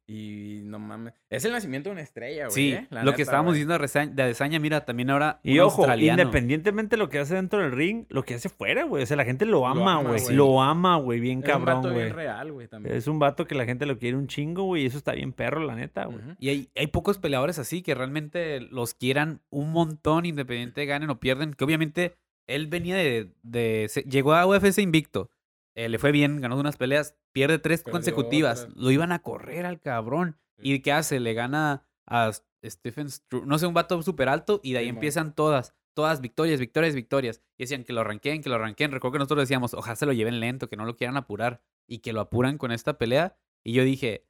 [0.08, 1.16] Y no mames.
[1.32, 2.54] Es el nacimiento de una estrella, güey.
[2.54, 3.66] Sí, eh, lo que estábamos güey.
[3.66, 6.22] diciendo de Adesanya, mira, también ahora Y un ojo, australiano.
[6.22, 9.02] independientemente de lo que hace dentro del ring, lo que hace fuera, güey.
[9.02, 10.22] O sea, la gente lo ama, ama, güey.
[10.36, 11.20] Lo ama, güey.
[11.20, 12.04] Bien Es un cabrón, vato güey.
[12.04, 12.96] bien real, güey, también.
[12.96, 14.84] Es un vato que la gente lo quiere un chingo, güey.
[14.84, 16.20] Y eso está bien perro, la neta, güey.
[16.40, 21.10] Y hay, hay pocos peleadores así que realmente los quieran un montón, independiente de ganen
[21.10, 21.56] o pierden.
[21.56, 22.14] Que obviamente
[22.46, 23.32] él venía de.
[23.42, 25.32] de- se- llegó a UFC invicto.
[25.76, 28.68] Eh, le fue bien, ganó unas peleas, pierde tres Perdió consecutivas.
[28.76, 30.40] Lo iban a correr al cabrón.
[30.58, 31.20] ¿Y qué hace?
[31.20, 32.32] Le gana a
[32.66, 34.62] Stephen Stru- no sé, un vato súper alto.
[34.64, 35.76] Y de ahí empiezan todas.
[35.94, 37.42] Todas victorias, victorias, victorias.
[37.58, 38.92] Y decían que lo arranquen, que lo arranquen.
[38.92, 41.62] Recuerdo que nosotros decíamos, ojalá se lo lleven lento, que no lo quieran apurar.
[41.88, 43.38] Y que lo apuran con esta pelea.
[43.64, 44.26] Y yo dije,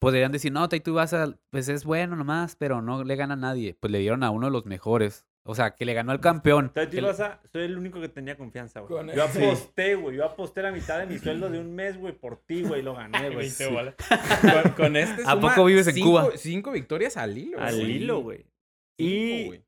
[0.00, 3.74] podrían decir, no, Taito Ibasa, pues es bueno nomás, pero no le gana a nadie.
[3.74, 5.26] Pues le dieron a uno de los mejores.
[5.50, 6.70] O sea, que le ganó al campeón.
[6.74, 8.90] Taito Que le- Ibasa, soy el único que tenía confianza, güey.
[8.92, 10.16] Con Yo ese- aposté, güey.
[10.16, 12.82] Yo aposté la mitad de mi sueldo de un mes, güey, por ti, güey.
[12.82, 13.48] Lo gané, güey.
[13.48, 13.64] Sí.
[14.62, 16.30] con, con este ¿A poco vives en cinco- Cuba?
[16.36, 17.90] Cinco victorias al hilo, Al güey.
[17.92, 18.38] hilo, güey.
[18.38, 18.50] Cinco,
[18.98, 19.64] Y güey.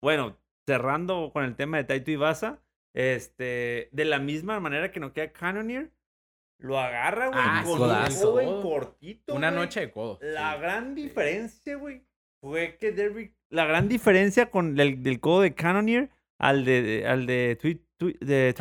[0.00, 2.60] bueno, cerrando con el tema de Taito Ibasa,
[2.94, 5.90] este, de la misma manera que no queda Cannoneer,
[6.58, 8.30] lo agarra, güey, Ah, con un codazo.
[8.32, 9.60] codo en cortito, Una güey.
[9.62, 10.18] noche de codo.
[10.22, 10.60] La sí.
[10.60, 12.02] gran diferencia, güey,
[12.40, 13.34] fue que Derrick...
[13.56, 18.18] La gran diferencia con el del codo de Cannoneer al de, de- al de, Tui-
[18.20, 18.54] de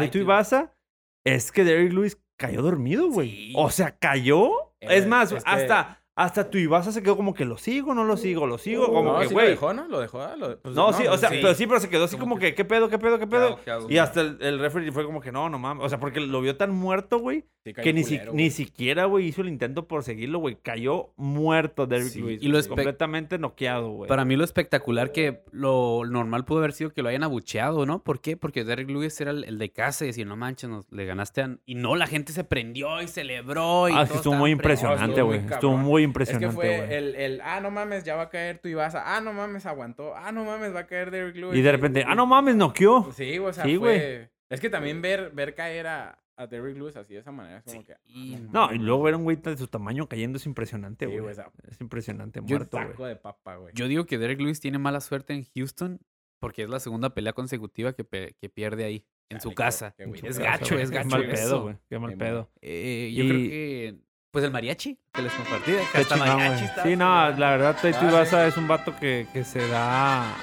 [1.26, 3.30] es que Derrick Lewis cayó dormido, güey.
[3.30, 3.54] Sí.
[3.58, 4.74] O sea, cayó.
[4.80, 7.94] Eh, es más, es que- hasta, hasta tu Ibasa se quedó como que lo sigo,
[7.94, 9.46] no lo sigo, lo sigo, como no, que, sí güey.
[9.48, 9.88] lo dejó, ¿no?
[9.88, 10.22] Lo dejó.
[10.22, 11.40] ah, lo- pues, no, sí, o sea, sí.
[11.42, 13.60] pero sí, pero se quedó así Como como que, ¿qué pedo, qué pedo, qué pedo?
[13.64, 13.90] ¿Qué hago?
[13.90, 15.86] Y hasta el, el referee fue como que, no, no mames.
[15.86, 18.52] O sea, porque lo vio tan muerto, güey, Sí que ni, si- culero, ni güey.
[18.52, 20.56] siquiera, güey, hizo el intento por seguirlo, güey.
[20.62, 22.42] Cayó muerto Derrick Sí, Lewis.
[22.42, 24.08] y lo completamente noqueado, güey.
[24.08, 28.04] Para mí lo espectacular que lo normal pudo haber sido que lo hayan abucheado, ¿no?
[28.04, 28.38] ¿Por qué?
[28.38, 31.42] Porque Derrick Lewis era el, el de casa y decía, no manches, nos, le ganaste
[31.42, 31.58] a...
[31.66, 35.28] Y no, la gente se prendió y celebró y Ah, todos estuvo muy impresionante, estuvo
[35.28, 35.52] muy güey.
[35.54, 35.86] Estuvo cabrón.
[36.08, 36.94] Muy Es que impresionante, fue güey.
[36.94, 39.16] el, el, ah, no mames, ya va a caer tu Ibasa.
[39.16, 40.16] Ah, no mames, aguantó.
[40.16, 41.58] Ah, no mames, va a caer Derrick Lewis.
[41.58, 43.12] Y de repente, ah, no mames, noqueó.
[43.14, 44.30] Sí, o sea, Sí, fue...
[44.50, 47.64] Es que también ver, ver caer a, a Derrick Lewis así de esa manera es
[47.64, 47.94] como que...
[47.94, 51.12] Ah, No, y luego ver a un güey de su tamaño cayendo es impresionante, Sí,
[51.18, 51.34] güey.
[51.36, 51.36] güey,
[51.68, 53.10] es impresionante, yo muerto, güey.
[53.10, 53.74] De papa, güey.
[53.76, 56.00] Yo digo que Derrick Lewis tiene mala suerte en Houston
[56.40, 59.96] porque es la segunda pelea consecutiva que, pe- que pierde ahí, en su qué- casa.
[59.98, 60.84] qué güey, es gacho, güey.
[60.84, 61.10] es gacho.
[61.10, 61.34] Qué mal eso.
[61.48, 61.76] pedo, güey.
[61.90, 62.52] Qué mal pedo.
[62.62, 63.96] Eh, yo creo que...
[64.36, 65.72] Pues el mariachi que les compartí.
[65.94, 69.28] que hasta mariachi está Sí, no, la verdad, Taito Ah, Ibasa es un vato que,
[69.32, 70.34] que se da a,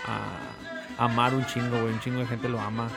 [0.98, 1.92] a amar un chingo, güey.
[1.92, 2.88] Un chingo de gente lo ama.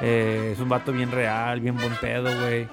[0.00, 2.66] Eh, es un vato bien real, bien buen pedo, güey.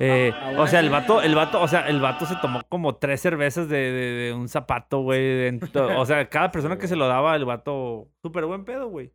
[0.00, 2.96] Eh, Ah, o sea, el vato, el vato, o sea, el vato se tomó como
[2.96, 5.60] tres cervezas de, de- de un zapato, güey.
[5.96, 9.12] O sea, cada persona que se lo daba, el vato, súper buen pedo, güey.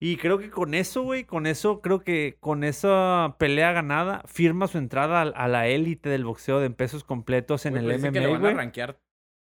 [0.00, 4.66] Y creo que con eso, güey, con eso, creo que con esa pelea ganada, firma
[4.66, 7.96] su entrada a, a la élite del boxeo de en pesos completos en el pues
[7.96, 8.98] dicen que lo MMA, van a rankear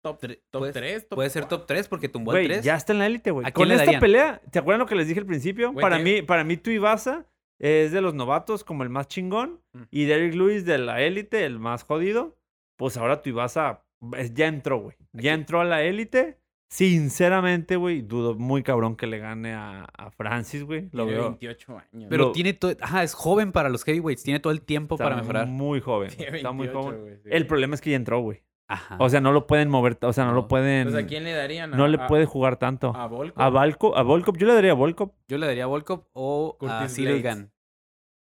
[0.04, 2.64] top, top puede- 3, top Puede ser top 3 porque tumbó el Güey, 3.
[2.66, 3.46] ya está en la élite, güey.
[3.46, 5.74] ¿A quién Con esta pelea, ¿te acuerdan lo que les dije al principio?
[5.74, 7.26] Para mí, para mí, tu Ibasa
[7.60, 9.62] es de los novatos como el más chingón.
[9.74, 9.82] Mm.
[9.92, 12.38] Y Derrick Lewis de la élite, el más jodido.
[12.78, 13.84] Pues ahora tu Ibasa
[14.34, 14.96] ya entró, güey.
[15.14, 16.40] Ya entró a la élite.
[16.70, 20.88] Sinceramente, güey, dudo muy cabrón que le gane a, a Francis, güey.
[20.92, 21.30] Lo Tiene veo.
[21.32, 22.08] 28 años.
[22.10, 22.74] Pero Lo- tiene todo...
[22.80, 24.24] Ajá, es joven para los heavyweights.
[24.24, 25.48] Tiene todo el tiempo Está para mejorar.
[25.48, 26.10] muy joven.
[26.16, 27.20] Tiene Está muy 28, joven.
[27.24, 27.30] sí.
[27.32, 28.44] El problema es que ya entró, güey.
[28.68, 28.98] Ajá.
[29.00, 30.90] O sea, no lo pueden mover, o sea, no, lo pueden.
[30.92, 31.72] Pues, ¿a quién le darían?
[31.72, 32.96] no ¿A- le a- puede jugar tanto.
[32.96, 33.42] A Volko.
[33.42, 35.12] A a Volkov, yo le daría a Volkov.
[35.28, 37.48] Yo le daría a Volkov o a Curtis Cyril Blades.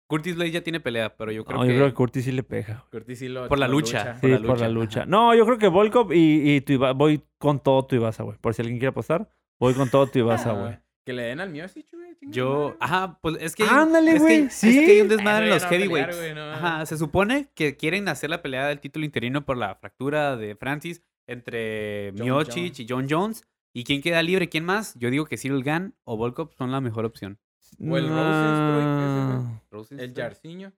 [0.07, 1.69] Curtis Blade ya tiene pelea, pero yo creo No, que...
[1.69, 2.85] yo creo que Curtis sí le pega.
[2.91, 4.15] Curtis sí lo- Por la lucha.
[4.15, 5.05] Sí, Por la por la lucha.
[5.05, 8.37] No, yo creo que Volkov y, y tu Iba- voy con todo tu Ibasa, güey.
[8.39, 9.27] Por si alguien quiere apostar,
[9.59, 10.79] voy con todo tu Ibasa, Ah, güey.
[11.05, 12.05] Que le den al Miocic, güey.
[12.21, 13.63] Yo, ajá, pues es que.
[13.63, 15.15] Ándale, es que- güey, Es que hay un sí.
[15.15, 16.35] desmadre en los no, pelear, heavyweights.
[16.35, 16.51] no.
[16.51, 20.55] Ajá, se supone que quieren hacer la pelea del título interino por la fractura de
[20.55, 23.43] Francis entre Miocic y John Jones.
[23.73, 24.49] ¿Y quién queda libre?
[24.49, 24.95] ¿Quién más?
[24.97, 27.39] Yo digo que Cyril Gann o Volkov son la mejor opción.
[27.79, 28.85] O el Rosenstruik.
[28.85, 30.03] No.
[30.03, 30.71] El Jarciño.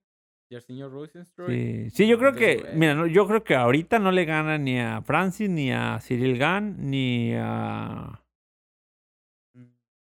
[0.50, 1.50] Jarciño Rosenstruik.
[1.50, 1.90] Sí.
[1.90, 5.02] sí, yo creo que, mira, no, yo creo que ahorita no le gana ni a
[5.02, 8.22] Francis, ni a Cyril Gann, ni a...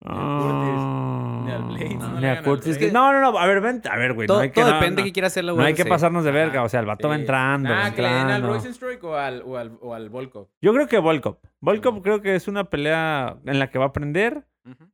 [0.00, 2.92] Curtis, ni al Blades, Ah, no al Curtis.
[2.92, 4.28] No, no, no, a ver, ven, a ver, güey.
[4.28, 5.74] todo no hay que, todo no, depende no, de qué quiera hacer la no hay
[5.74, 5.88] que UFC.
[5.88, 8.42] pasarnos de verga, o sea, el vato va entrando, Ah, que le den al.
[8.42, 10.48] Rosenstruik o al, o al, o al Volkov.
[10.62, 11.38] Yo creo que Volkov.
[11.60, 14.46] Volkov creo que es una pelea en la que va a aprender,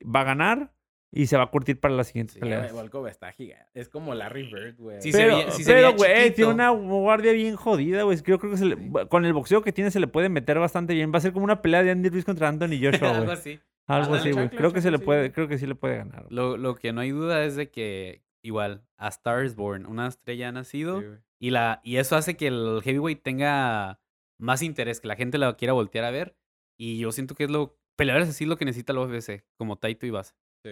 [0.02, 0.72] va a ganar
[1.14, 2.72] y se va a curtir para las siguientes Sí, peleas.
[2.72, 3.70] Volkov está gigante.
[3.74, 5.00] Es como Larry Bird, güey.
[5.00, 8.18] Sí, se Pero, veía- sí se pero, veía güey, tiene una guardia bien jodida, güey.
[8.22, 10.92] Yo creo que se le- con el boxeo que tiene se le puede meter bastante
[10.94, 11.12] bien.
[11.12, 13.61] Va a ser como una pelea de Andy Ruiz contra Anthony Joshua, Algo así.
[13.87, 14.48] Algo así, güey.
[14.48, 16.27] Creo que se le puede, creo que sí le puede ganar.
[16.31, 20.07] Lo, lo que no hay duda es de que, igual, a Star is Born, una
[20.09, 21.03] estrella ha nacido.
[21.38, 24.00] Y, la, y eso hace que el heavyweight tenga
[24.38, 26.35] más interés, que la gente la quiera voltear a ver.
[26.79, 27.79] Y yo siento que es lo.
[27.96, 30.35] Peleadores así es lo que necesita la UFC, como Taito y Baza.
[30.64, 30.70] Sí.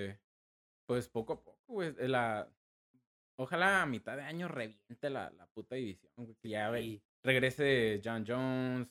[0.93, 1.95] Pues poco a poco, güey.
[2.09, 2.49] La...
[3.39, 6.37] Ojalá a mitad de año reviente la, la puta división, güey.
[6.43, 8.89] Ya ve- regrese John Jones.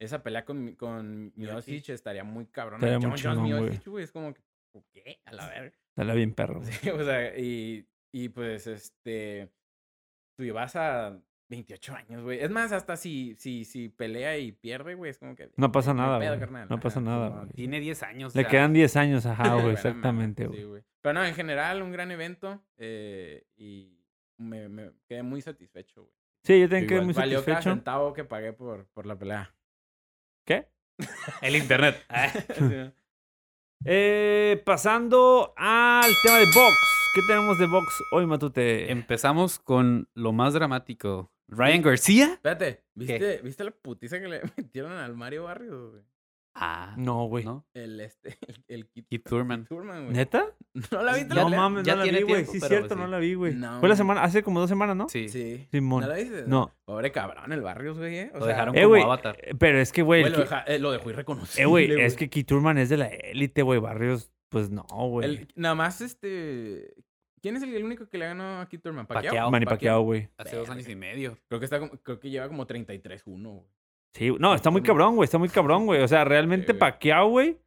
[0.00, 2.76] Esa pelea con, con Miocic estaría muy cabrón.
[2.82, 3.62] Estaría John Jones güey.
[3.64, 4.04] Miocic, güey.
[4.04, 4.40] Es como que,
[4.92, 5.20] ¿qué?
[5.26, 5.76] A la verga.
[5.96, 6.60] Dale bien perro.
[6.60, 6.72] güey.
[6.72, 7.84] Sí, o sea, y,
[8.14, 9.50] y pues este.
[10.38, 12.38] Tú vas a 28 años, güey.
[12.40, 15.50] Es más, hasta si, si, si pelea y pierde, güey, es como que.
[15.56, 16.38] No pasa "No hay nada, güey.
[16.38, 16.68] carnal".
[16.70, 17.50] No pasa nada, güey.
[17.50, 18.34] Tiene 10 años.
[18.36, 19.72] Le quedan 10 años, ajá, güey.
[19.72, 20.82] Exactamente, madre, güey.
[21.02, 22.62] Pero no, en general, un gran evento.
[22.76, 23.96] eh, y
[24.38, 26.14] me, me quedé muy satisfecho, güey.
[26.44, 27.74] Sí, yo también quedé muy Valió cada satisfecho.
[27.76, 29.54] centavo que pagué por, por la pelea.
[30.46, 30.68] ¿Qué?
[31.42, 32.04] El internet.
[32.58, 32.92] Sí.
[33.86, 36.76] Eh, pasando al tema de box.
[37.14, 38.92] ¿Qué tenemos de box hoy, Matute?
[38.92, 41.32] Empezamos con lo más dramático.
[41.48, 42.32] Ryan García.
[42.34, 46.02] Espérate, ¿viste, ¿viste la putiza que le metieron al Mario Barrios, güey?
[46.62, 47.42] Ah, No, güey.
[47.44, 47.64] ¿no?
[47.74, 48.36] El, este,
[48.68, 49.64] el, el Keith Thurman.
[49.64, 50.16] Thurman, güey.
[50.16, 50.44] ¿Neta?
[50.92, 51.18] ¿No la?
[51.18, 52.44] Ya no mames, ya no la vi, güey.
[52.44, 53.00] Sí, cierto, sí.
[53.00, 53.54] no la vi, güey.
[53.54, 55.08] No, Fue la semana, hace como dos semanas, ¿no?
[55.08, 55.28] Sí.
[55.28, 55.66] Sí.
[55.70, 56.02] Simón.
[56.02, 56.44] ¿No la viste?
[56.46, 56.72] No.
[56.84, 58.16] Pobre cabrón, el Barrios, güey.
[58.18, 58.30] eh.
[58.34, 59.38] O Lo sea, dejaron Eh, como avatar.
[59.42, 60.28] eh, Pero es que, güey.
[60.28, 61.62] lo, eh, lo dejó irreconocible.
[61.62, 63.80] Eh, güey, es que Keith Turman es de la élite, güey.
[63.80, 65.48] Barrios, pues no, güey.
[65.54, 66.94] Nada más, este...
[67.42, 69.06] ¿Quién es el, el único que le ganó a Keith Thurman?
[69.06, 69.50] ¿Pacquiao?
[69.50, 70.28] Manny Pacquiao, güey.
[70.36, 71.38] Hace dos años y medio.
[71.48, 73.66] Creo que, está como- creo que lleva como 33-1, güey.
[74.12, 75.24] Sí, no, está muy cabrón, güey.
[75.24, 76.02] Está muy cabrón, güey.
[76.02, 76.78] O sea, realmente güey.
[76.78, 77.58] Pacquiao, güey.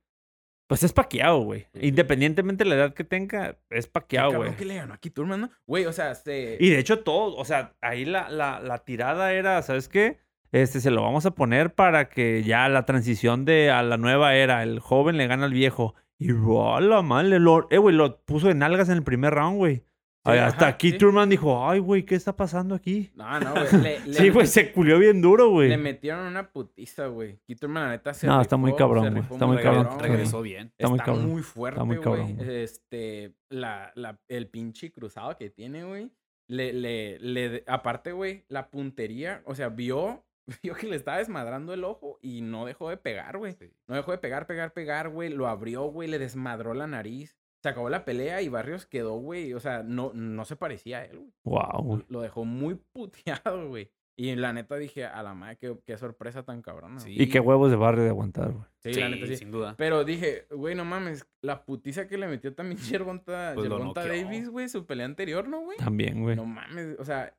[0.68, 1.62] Pues es Pacquiao, güey.
[1.74, 1.88] Sí, sí.
[1.88, 4.56] Independientemente de la edad que tenga, es cabrón güey.
[4.56, 5.52] que le ganó a Keith Thurman, ¿no?
[5.68, 6.58] Güey, o sea, se...
[6.60, 10.20] Y de hecho, todo, o sea, ahí la, la, la tirada era, ¿sabes qué?
[10.52, 14.36] Este, se lo vamos a poner para que ya la transición de a la nueva
[14.36, 15.96] era, el joven le gana al viejo.
[16.18, 19.84] Y la madre, lo, eh, güey, lo puso en algas en el primer round, güey.
[20.26, 20.98] Ay, hasta ajá, sí.
[20.98, 23.12] Turman dijo, ay, güey, ¿qué está pasando aquí?
[23.16, 23.98] No, no, güey.
[24.14, 25.68] Sí, güey, se culió bien duro, güey.
[25.68, 27.40] Le metieron una putiza, güey.
[27.60, 29.24] Thurman, la neta, se No, está muy cabrón, güey.
[29.30, 30.00] Está muy cabrón.
[30.00, 30.72] Regresó bien.
[30.78, 31.30] Está muy Está cabrón.
[31.30, 32.04] muy fuerte, muy güey.
[32.04, 32.64] cabrón, güey.
[32.64, 36.10] Este, la, la, el pinche cruzado que tiene, güey.
[36.48, 40.24] Le, le, le, aparte, güey, la puntería, o sea, vio,
[40.64, 43.54] vio que le estaba desmadrando el ojo y no dejó de pegar, güey.
[43.54, 43.72] Sí.
[43.88, 45.30] No dejó de pegar, pegar, pegar, güey.
[45.30, 47.38] Lo abrió, güey, le desmadró la nariz.
[47.64, 49.54] Se acabó la pelea y Barrios quedó, güey.
[49.54, 51.32] O sea, no, no se parecía a él, güey.
[51.46, 52.06] Wow, güey.
[52.10, 53.90] Lo dejó muy puteado, güey.
[54.16, 57.02] Y la neta dije, a la madre, qué, qué sorpresa tan cabrona.
[57.02, 57.16] güey.
[57.16, 57.24] Sí.
[57.24, 58.66] Y qué huevos de barrio de aguantar, güey.
[58.80, 59.38] Sí, Sí, la neta sí.
[59.38, 59.74] sin duda.
[59.78, 63.70] Pero dije, güey, no mames, la putiza que le metió también Gervonta, Pues.
[63.70, 65.78] Davis, güey, su pelea anterior, ¿no, güey?
[65.78, 66.36] También, güey.
[66.36, 67.36] No mames, o sea,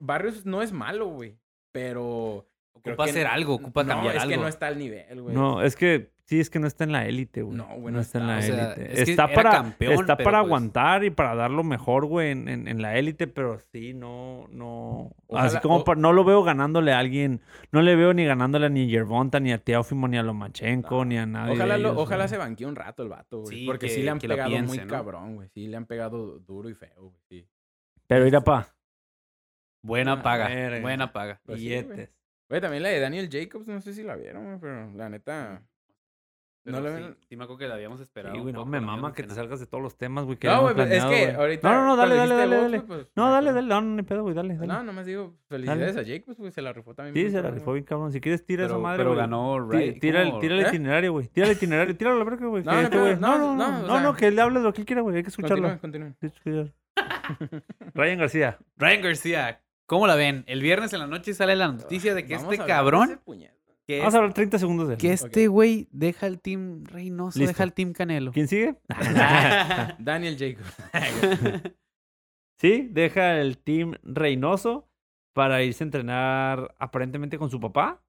[0.00, 1.38] Barrios no es malo, güey,
[1.72, 2.46] pero...
[2.74, 4.42] Ocupa hacer no- algo, ocupa no, cambiar es que algo.
[4.42, 5.34] no está al nivel, güey.
[5.34, 7.56] No, es que sí, es que no está en la élite, güey.
[7.56, 8.52] No, güey, no no está en la está.
[8.52, 9.02] O sea, élite.
[9.02, 12.06] es está era para, campeón, está pero para pues- aguantar y para dar lo mejor,
[12.06, 15.12] güey, en, en, en la élite, pero sí, no, no.
[15.30, 18.66] Así como o- pa- no lo veo ganándole a alguien, no le veo ni ganándole
[18.66, 21.04] a ni Gervonta, ni a Teófimo, ni a Lomachenko, No.
[21.04, 21.52] ni a nadie.
[21.54, 22.28] Ojalá, de lo- ellos, ojalá güey.
[22.30, 23.58] se banquee un rato el vato, güey.
[23.60, 24.86] Sí, porque que- sí le han pegado piense, muy ¿no?
[24.88, 25.48] cabrón, güey.
[25.50, 27.20] Sí le han pegado duro y feo, güey.
[27.28, 27.46] Sí.
[28.08, 28.74] Pero irá pa.
[29.82, 30.48] Buena paga.
[30.80, 31.40] Buena paga.
[31.44, 31.58] Pues.
[31.60, 32.10] Billetes.
[32.52, 35.62] Güey, también la de Daniel Jacobs, no sé si la vieron, güey, pero la neta...
[36.64, 38.34] Pero No sí, ven- sí me acuerdo que la habíamos esperado.
[38.34, 40.36] Sí, güey, no me la mama que te salgas de todos los temas, güey.
[40.36, 41.34] que No, güey, pues, es que planeado, güey.
[41.40, 41.68] ahorita...
[41.68, 42.80] No, no, no, dale, dale, dale, dale.
[42.82, 44.66] pues, No, dale, dale, no, no, ni pedo, güey, dale, dale.
[44.68, 47.16] No, nomás digo, felicidades a Jake, pues, güey, se la rifó también.
[47.16, 47.76] Sí, se la rifó güey.
[47.80, 48.12] bien cabrón.
[48.12, 49.20] Si quieres, tira esa Pero, madre, pero güey.
[49.20, 49.98] ganó Ray.
[49.98, 50.68] Tira, el, tira el ¿Eh?
[50.68, 51.26] itinerario, güey.
[51.28, 51.96] Tira el itinerario.
[51.96, 52.62] Tíralo a la verga, güey.
[52.62, 54.14] No, que no, este no, güey- no, no, no, no, no, o no, sea- no,
[54.14, 55.16] que le hable lo que él quiera, güey.
[55.16, 55.78] Hay que escucharlo.
[55.80, 56.72] Continúen, continúen.
[57.94, 58.58] Ryan García.
[58.76, 59.60] Ryan García.
[59.92, 60.42] ¿Cómo la ven?
[60.46, 63.20] El viernes en la noche sale la noticia de que Vamos este cabrón.
[63.86, 64.98] Que, Vamos a hablar 30 segundos de él.
[64.98, 67.50] que este güey deja el team Reynoso, Listo.
[67.52, 68.32] deja el team Canelo.
[68.32, 68.76] ¿Quién sigue?
[69.98, 70.64] Daniel Jacob.
[72.58, 74.88] sí, deja el team Reynoso
[75.34, 78.02] para irse a entrenar aparentemente con su papá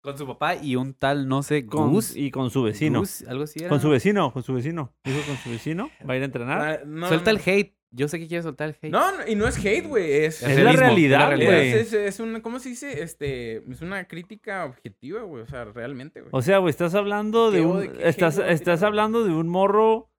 [0.00, 2.16] Con su papá y un tal, no sé, con- Gus.
[2.16, 3.00] y con su vecino.
[3.00, 3.68] Gus, algo así era.
[3.68, 3.92] Con su ¿no?
[3.92, 4.94] vecino, con su vecino.
[5.04, 5.90] Dijo con su vecino.
[6.08, 6.60] Va a ir a entrenar.
[6.62, 7.38] Ah, no, Suelta no.
[7.38, 7.73] el hate.
[7.96, 8.90] Yo sé que quiere soltar el hate.
[8.90, 10.24] No, no, y no es hate, güey.
[10.24, 11.50] Es, Es la realidad, es la realidad.
[11.52, 11.68] güey.
[11.68, 13.02] es, es, es una, ¿cómo se dice?
[13.02, 15.42] Este, es una crítica objetiva, güey.
[15.44, 16.30] O sea, realmente, güey.
[16.32, 18.00] O sea, güey, estás hablando de ¿Qué un.
[18.00, 20.10] Estás, estás hablando de un morro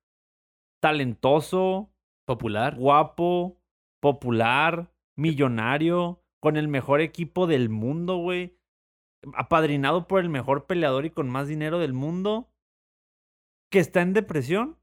[0.82, 1.92] talentoso,
[2.26, 2.76] Popular.
[2.76, 3.60] guapo,
[4.02, 8.58] popular, millonario, con el mejor equipo del mundo, güey.
[9.34, 12.50] Apadrinado por el mejor peleador y con más dinero del mundo.
[13.72, 14.78] Que está en depresión.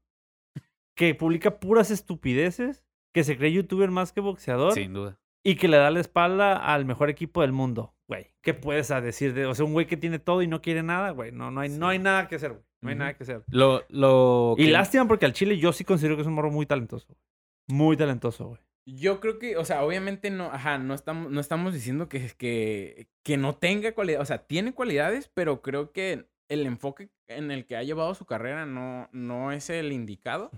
[0.95, 2.83] Que publica puras estupideces.
[3.13, 4.73] Que se cree youtuber más que boxeador.
[4.73, 5.19] Sin duda.
[5.43, 8.33] Y que le da la espalda al mejor equipo del mundo, güey.
[8.41, 10.83] ¿Qué puedes a decir de, o sea, un güey que tiene todo y no quiere
[10.83, 11.31] nada, güey?
[11.31, 12.63] No, no hay, no hay nada que hacer, güey.
[12.81, 13.43] No hay nada que hacer.
[13.49, 16.49] Lo, lo Y que- lástima porque al Chile yo sí considero que es un morro
[16.51, 17.07] muy talentoso.
[17.07, 17.19] güey.
[17.67, 18.61] Muy talentoso, güey.
[18.85, 23.07] Yo creo que, o sea, obviamente no, ajá, no estamos, no estamos diciendo que, que,
[23.23, 27.65] que no tenga cualidad, o sea, tiene cualidades, pero creo que el enfoque en el
[27.65, 30.51] que ha llevado su carrera no, no es el indicado.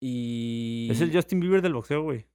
[0.00, 0.88] Y...
[0.90, 2.26] Es el Justin Bieber del boxeo, güey.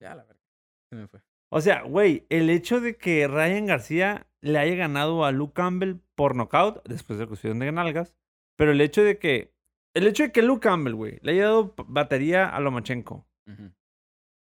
[0.00, 0.42] Ya, la verdad.
[0.90, 1.20] Se me fue.
[1.52, 5.96] O sea, güey, el hecho de que Ryan García le haya ganado a Luke Campbell
[6.16, 8.12] por knockout, después de cuestión de nalgas,
[8.58, 9.54] pero el hecho de que,
[9.94, 13.72] el hecho de que Luke Campbell, güey, le haya dado batería a Lomachenko Ujú.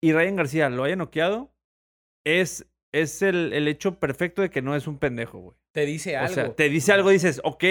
[0.03, 1.53] y Ryan García lo haya noqueado,
[2.25, 5.57] es, es el, el hecho perfecto de que no es un pendejo, güey.
[5.73, 6.33] Te dice O algo.
[6.33, 7.63] sea, te dice algo, dices, ok,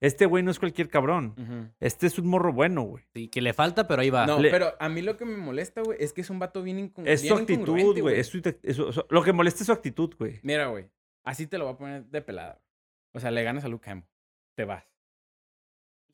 [0.00, 1.74] este güey no es cualquier cabrón.
[1.80, 3.04] Este es un morro bueno, güey.
[3.14, 4.26] Sí, que le falta, pero ahí va.
[4.26, 6.62] No, Le- pero a mí lo que me molesta, güey, es que es un vato
[6.62, 8.20] bien, incon- Es bien su actitud, güey.
[8.20, 10.38] Es su- es su- su- lo que molesta es su actitud, güey.
[10.42, 10.88] Mira, güey,
[11.24, 12.60] así te lo voy a poner de pelada.
[13.14, 14.08] O sea, le ganas a Luke Campbell.
[14.54, 14.84] Te vas.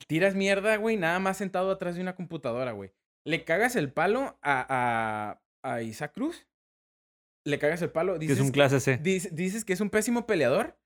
[0.07, 2.91] Tiras mierda, güey, nada más sentado atrás de una computadora, güey.
[3.23, 6.47] Le cagas el palo a, a, a Isaac Cruz.
[7.45, 8.13] Le cagas el palo.
[8.13, 8.97] Que Dices, es un clase C.
[8.97, 10.77] dices, dices que es un pésimo peleador.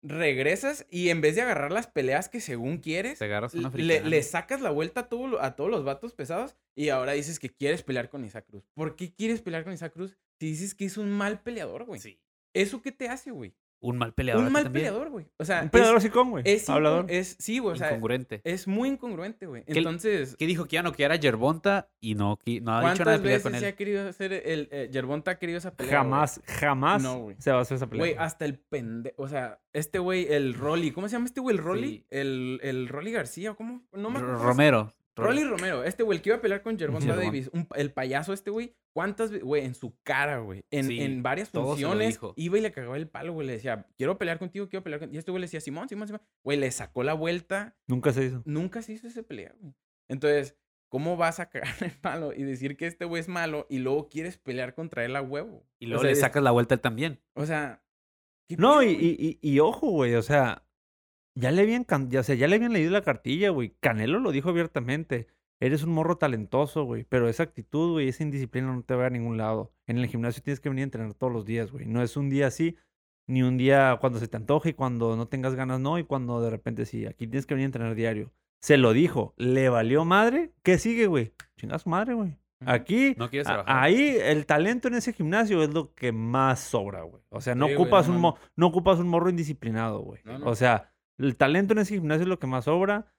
[0.00, 4.60] Regresas y en vez de agarrar las peleas que según quieres, una le, le sacas
[4.60, 8.08] la vuelta a, todo a todos los vatos pesados y ahora dices que quieres pelear
[8.08, 8.62] con Isaac Cruz.
[8.74, 12.00] ¿Por qué quieres pelear con Isaac Cruz si dices que es un mal peleador, güey?
[12.00, 12.20] Sí.
[12.54, 13.56] ¿Eso qué te hace, güey?
[13.80, 14.42] Un mal peleador.
[14.42, 14.86] Un a mal también.
[14.86, 15.26] peleador, güey.
[15.38, 16.42] O sea, Un peleador es, así con, güey.
[16.46, 17.06] es, Hablador.
[17.08, 18.40] es- sí, güey, o sea, Incongruente.
[18.42, 19.64] es muy incongruente, güey.
[19.64, 22.80] Que Entonces, ¿Qué dijo que ya no que era Yerbonta y no, qui- no ha
[22.80, 23.74] dicho nada ¿cuántas de pelear veces con se ha él?
[23.76, 25.98] querido hacer el eh, Yerbonta ha querido esa pelea?
[25.98, 28.00] Jamás, jamás No, se va a hacer esa pelea.
[28.06, 29.14] Güey, hasta el pende...
[29.16, 30.90] O sea, este güey, el Rolly.
[30.90, 31.56] ¿Cómo se llama este güey?
[31.56, 31.88] ¿El Rolly?
[31.98, 32.06] Sí.
[32.10, 33.86] El, el Rolly García, ¿cómo?
[33.92, 34.42] No me R- acuerdo.
[34.44, 34.94] Romero.
[35.24, 35.84] Rolly Romero.
[35.84, 37.14] Este güey, el que iba a pelear con Gervonta.
[37.16, 37.50] Davis.
[37.52, 38.74] un- el payaso este güey.
[38.94, 39.44] ¿Cuántas veces?
[39.44, 40.64] Güey, en su cara, güey.
[40.70, 42.18] En, Sí, en varias funciones.
[42.36, 43.46] Iba y le cagaba el palo, güey.
[43.46, 45.16] Le decía, quiero pelear contigo, quiero pelear contigo.
[45.16, 46.22] Y este güey le decía, Simón, Simón, Simón.
[46.44, 47.76] Güey, le sacó la vuelta.
[47.86, 48.42] Nunca se hizo.
[48.44, 49.74] Nunca se hizo esa pelea, güey.
[50.08, 50.56] Entonces,
[50.90, 54.08] ¿cómo vas a cagar el palo y decir que este güey es malo y luego
[54.08, 55.66] quieres pelear contra él a huevo?
[55.78, 57.20] Y O luego sea, le sacas la vuelta él también.
[57.34, 57.82] O sea.
[58.48, 60.64] ¿qué No, y, y, y ojo, güey, o sea,
[61.38, 63.76] ya le habían, o sea, ya le habían leído la cartilla, güey.
[63.80, 65.28] Canelo lo dijo abiertamente.
[65.60, 69.10] Eres un morro talentoso, güey, pero esa actitud, güey, esa indisciplina no te va a
[69.10, 69.72] ningún lado.
[69.86, 71.86] En el gimnasio tienes que venir a entrenar todos los días, güey.
[71.86, 72.76] No es un día así,
[73.26, 76.40] ni un día cuando se te antoje y cuando no tengas ganas, no, y cuando
[76.40, 77.06] de repente sí.
[77.06, 78.32] Aquí tienes que venir a entrenar diario.
[78.60, 80.52] Se lo dijo, le valió madre.
[80.62, 81.34] ¿Qué sigue, güey?
[81.56, 82.36] Chinga su madre, güey.
[82.66, 83.28] Aquí, No
[83.66, 87.22] ahí el talento en ese gimnasio es lo que más sobra, güey.
[87.28, 90.20] O sea, no Sí, güey, ocupas no un no ocupas un morro indisciplinado, güey.
[90.42, 93.12] O sea, el talento en ese gimnasio es lo que más sobra.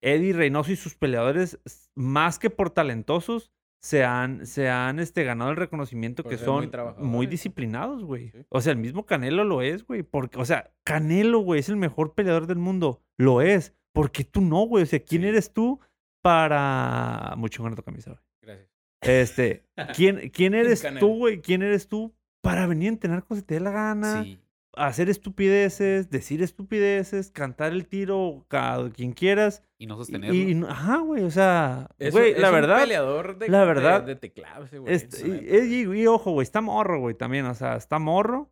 [0.00, 1.58] Eddie Reynoso y sus peleadores,
[1.94, 6.44] más que por talentosos, se han, se han este, ganado el reconocimiento Por que muy
[6.44, 8.30] son muy, disciplinados, güey.
[8.30, 8.46] Sí.
[8.48, 10.02] O sea, el mismo Canelo lo es, güey.
[10.02, 13.02] Porque, o sea, Canelo, güey, es el mejor peleador del mundo.
[13.18, 13.74] Lo es.
[13.92, 14.84] ¿Por qué tú no, güey?
[14.84, 15.28] O sea, ¿quién Sí.
[15.28, 15.80] eres tú
[16.22, 17.34] para...
[17.36, 18.22] Mucho con tu camisa, güey.
[18.42, 18.70] Gracias.
[19.02, 21.42] Este, ¿quién, quién eres tú, güey?
[21.42, 24.22] ¿Quién eres tú para venir a entrenar cuando se te dé la gana?
[24.22, 24.38] Sí.
[24.76, 29.62] Hacer estupideces, decir estupideces, cantar el tiro a quien quieras.
[29.78, 30.34] Y no sostenerlo.
[30.34, 33.66] y ajá, güey, o sea, Es, güey, es la un verdad, peleador de, la de-
[33.66, 34.94] verdad, de, teclado ese güey.
[34.94, 35.64] este, la y, neta.
[35.96, 38.50] y- y ojo, güey, está morro, güey, también, o sea, está morro.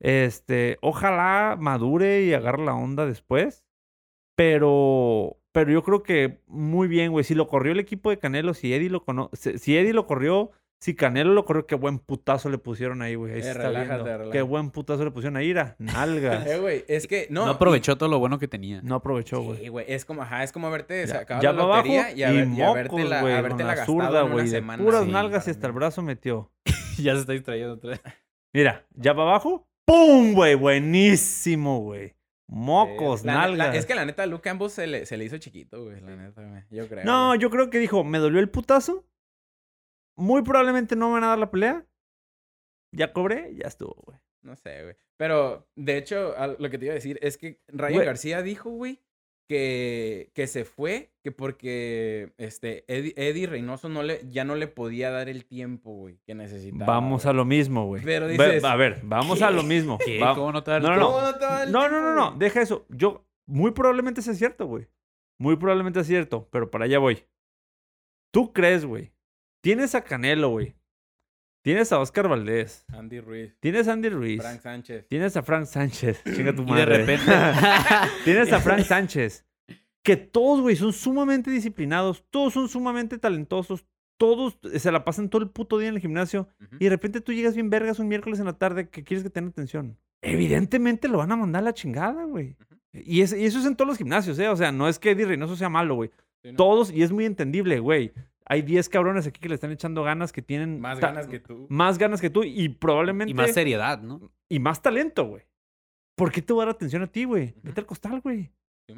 [0.00, 3.64] Este, ojalá madure y agarre la onda después.
[4.36, 7.24] Pero, pero yo creo que muy bien, güey.
[7.24, 10.50] Si lo corrió el equipo de Canelo, si Eddie lo conoce, si Eddie lo corrió,
[10.80, 13.32] si Canelo lo corrió, qué buen putazo le pusieron ahí, güey.
[13.34, 14.04] Ahí se Eh, está relájate, viendo.
[14.04, 14.42] Qué relájate.
[14.42, 16.46] buen putazo le pusieron ahí, era nalgas.
[16.46, 17.46] Eh, güey, es que no.
[17.46, 18.80] No, aprovechó todo lo bueno que tenía.
[18.82, 19.58] No aprovechó, güey.
[19.60, 22.10] Sí, güey, es como, ajá, es como haberte Ya, sacado ya la pa' abajo lotería
[22.12, 24.78] y, y mocos, habértela la zurda, en una güey.
[24.84, 26.50] Puras Sí, nalgas y hasta el brazo metió.
[26.98, 28.00] ya se está distrayendo otra vez.
[28.52, 30.54] Mira, ya para abajo, ¡pum, güey!
[30.54, 32.14] Buenísimo, güey.
[32.46, 33.74] Mocos, Eh, la la- nalgas.
[33.76, 36.00] es que la neta, Luke Campbell se le, se le hizo chiquito, güey.
[36.02, 36.62] La neta, güey.
[36.70, 37.04] Yo creo.
[37.04, 37.40] No, güey.
[37.40, 39.04] yo creo que dijo, me dolió el putazo.
[40.16, 41.86] Muy probablemente no me van a dar la pelea.
[42.92, 44.18] Ya cobré, ya estuvo, güey.
[44.42, 44.94] No sé, güey.
[45.16, 48.06] Pero, de hecho, lo que te iba a decir es que Ryan Güey.
[48.06, 49.00] García dijo, güey,
[49.48, 54.68] que, que se fue, que porque este Eddie, Eddie Reynoso no le, ya no le
[54.68, 56.86] podía dar el tiempo, güey, que necesitaba.
[56.86, 58.02] Vamos a lo mismo, güey.
[58.04, 59.98] Pero Ve- dices, a ver, vamos a lo mismo.
[59.98, 60.20] ¿Qué?
[60.20, 61.32] Va- ¿Cómo no te va a No, dar no, ¿Cómo no.
[61.38, 62.38] no el No, no, no?
[62.38, 62.86] Deja eso.
[62.90, 64.86] Yo, muy probablemente sea cierto, güey.
[65.38, 67.24] Muy probablemente es cierto, pero para allá voy.
[68.32, 69.12] ¿Tú crees, güey?
[69.64, 70.76] Tienes a Canelo, güey.
[71.62, 72.84] Tienes a Oscar Valdés.
[72.92, 74.40] Andy Ruiz, Tienes a Andy Ruiz.
[74.42, 75.08] Frank Sánchez.
[75.08, 76.22] Tienes a Frank Sánchez.
[76.36, 76.98] Chinga tu Y madre.
[76.98, 77.32] de repente.
[78.24, 79.46] Tienes a Frank Sánchez.
[80.02, 82.22] Que todos, güey, son sumamente disciplinados.
[82.30, 83.86] Todos son sumamente talentosos.
[84.18, 86.46] Todos se la pasan todo el puto día en el gimnasio.
[86.78, 89.30] Y de repente tú llegas bien vergas un miércoles en la tarde que quieres que
[89.30, 89.96] tenga atención.
[90.20, 92.56] Evidentemente lo van a mandar a la chingada, güey.
[92.92, 94.48] Y, es- y eso es en todos los gimnasios, ¿eh?
[94.48, 96.10] O sea, no es que Eddie Reynoso sea malo, güey.
[96.42, 96.56] Sí, ¿no?
[96.56, 98.12] Todos, y es muy entendible, güey.
[98.46, 100.80] Hay 10 cabrones aquí que le están echando ganas, que tienen...
[100.80, 101.66] Más ganas que tú.
[101.70, 103.30] Más ganas que tú y probablemente...
[103.30, 104.30] y más seriedad, ¿no?
[104.50, 105.42] y más talento, güey.
[106.16, 107.54] ¿Por qué te voy a dar atención a ti, güey?
[107.62, 108.52] Vete al costal, güey.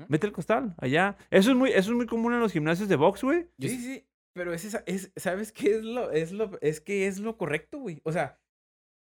[0.09, 1.17] Vete al costal, allá.
[1.31, 3.49] Eso es muy, eso es muy común en los gimnasios de box, güey.
[3.59, 7.07] Sí, sí- sí, pero es esa, es, ¿sabes qué es lo, es lo, es que
[7.07, 8.01] es lo correcto, güey?
[8.05, 8.39] O sea,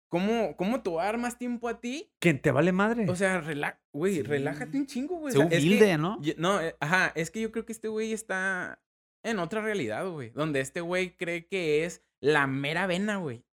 [0.08, 2.12] ¿cómo, cómo te voy a dar más tiempo a ti?
[2.20, 3.06] Que te vale madre.
[3.08, 4.22] O sea, rela güey, Sí.
[4.22, 5.32] relájate un chingo, güey.
[5.32, 6.20] Sé O sea, es que- humilde, ¿no?
[6.36, 8.78] No, eh, ajá, es que yo creo que este güey está
[9.26, 10.30] en otra realidad, güey.
[10.30, 13.44] Donde este güey cree que es la mera vena, güey.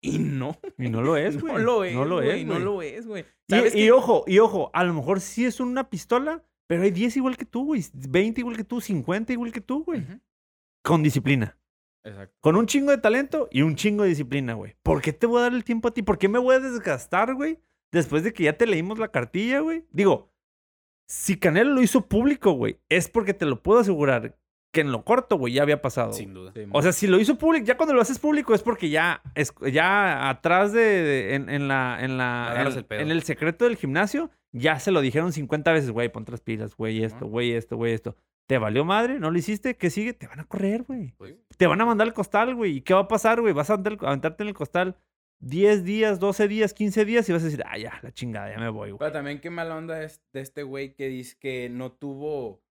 [0.00, 0.58] Y no.
[0.78, 1.52] y no lo es, güey.
[1.54, 3.24] No lo es, No lo es, No lo es, güey.
[3.74, 7.36] Y, ojo, y ojo, a lo mejor sí es una pistola, pero hay 10 igual
[7.36, 7.84] que tú, güey.
[7.92, 10.04] 20 igual que tú, 50 igual que tú, güey.
[10.82, 11.56] Con disciplina.
[12.04, 12.36] Exacto.
[12.40, 14.74] Con un chingo de talento y un chingo de disciplina, güey.
[14.82, 16.02] ¿Por qué te voy a dar el tiempo a ti?
[16.02, 17.60] ¿Por qué me voy a desgastar, güey?
[17.92, 19.84] Después de que ya te leímos la cartilla, güey.
[19.90, 20.32] Digo,
[21.06, 24.36] si Canelo lo hizo público, güey, es porque te lo puedo asegurar
[24.72, 26.12] que en lo corto, güey, ya había pasado.
[26.12, 26.50] Sin duda.
[26.54, 29.22] Sí, O sea, si lo hizo público, ya cuando lo haces público es porque ya,
[29.34, 33.00] es, ya atrás de, de- en, en la, en la, en, el pedo.
[33.00, 36.74] en el secreto del gimnasio, ya se lo dijeron 50 veces, güey, ponte las pilas,
[36.76, 38.16] güey, esto, güey, esto, güey, esto.
[38.48, 39.20] ¿Te valió madre?
[39.20, 39.76] ¿No lo hiciste?
[39.76, 40.14] ¿Qué sigue?
[40.14, 41.14] Te van a correr, güey.
[41.16, 42.78] Pues, Te van a mandar al costal, güey.
[42.78, 43.52] ¿Y qué va a pasar, güey?
[43.54, 44.96] Vas a aventarte aventarte en el costal
[45.40, 48.58] 10 días, 12 días, 15 días y vas a decir, ah, ya, la chingada, ya
[48.58, 48.98] me voy, güey.
[48.98, 52.62] Pero también qué mala onda es de este güey que dice que no tuvo,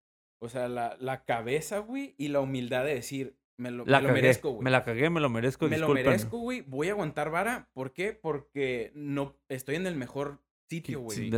[0.42, 4.02] o sea, la, la cabeza, güey, y la humildad de decir, me lo, La me
[4.02, 4.64] lo cagué, merezco, güey.
[4.64, 6.62] me la cagué, me lo merezco, Me lo merezco, güey.
[6.62, 7.70] Voy a aguantar vara.
[7.72, 8.12] ¿Por qué?
[8.12, 11.16] Porque no estoy en el mejor sitio, güey.
[11.16, 11.30] Sí,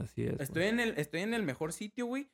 [0.00, 0.32] así es.
[0.34, 0.42] güey.
[0.42, 2.30] Estoy en el, estoy en el mejor sitio, güey.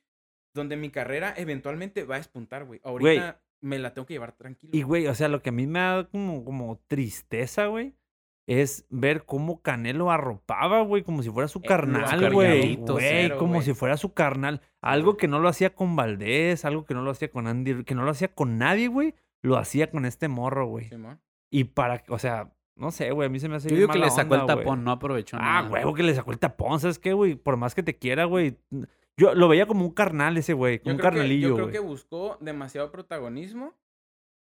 [0.53, 2.79] Donde mi carrera eventualmente va a despuntar, güey.
[2.79, 3.17] Güey.
[3.17, 4.71] Ahorita me la tengo que llevar tranquilo.
[4.73, 7.95] Y, güey, o sea, lo que a mí me da como, como tristeza, güey,
[8.51, 12.77] es ver cómo Canelo arropaba, güey, como si fuera su Eh, carnal, güey.
[12.77, 14.61] Güey, como si fuera su carnal.
[14.81, 17.93] Algo que no lo hacía con Valdés, algo que no lo hacía con Andy, que
[17.93, 20.89] no lo hacía con nadie, güey, lo hacía con este morro, güey.
[21.51, 23.99] Y para, o sea, no sé, güey, a mí se me hace Yo digo que
[23.99, 25.69] le sacó el onda, tapón, no aprovechó Ah, nada.
[25.69, 27.35] huevo, que le sacó el tapón, ¿sabes qué, güey?
[27.35, 28.57] Por más que te quiera, güey.
[29.15, 31.69] Yo lo veía como un carnal ese, güey, como un creo, que, carnalillo, yo creo
[31.71, 33.75] que buscó demasiado protagonismo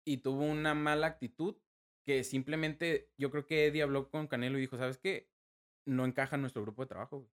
[0.06, 1.56] y tuvo una mala actitud
[2.04, 5.30] que simplemente yo creo que Eddie habló con Canelo y dijo, ¿sabes qué?
[5.86, 7.32] No encaja en nuestro grupo de trabajo, güey.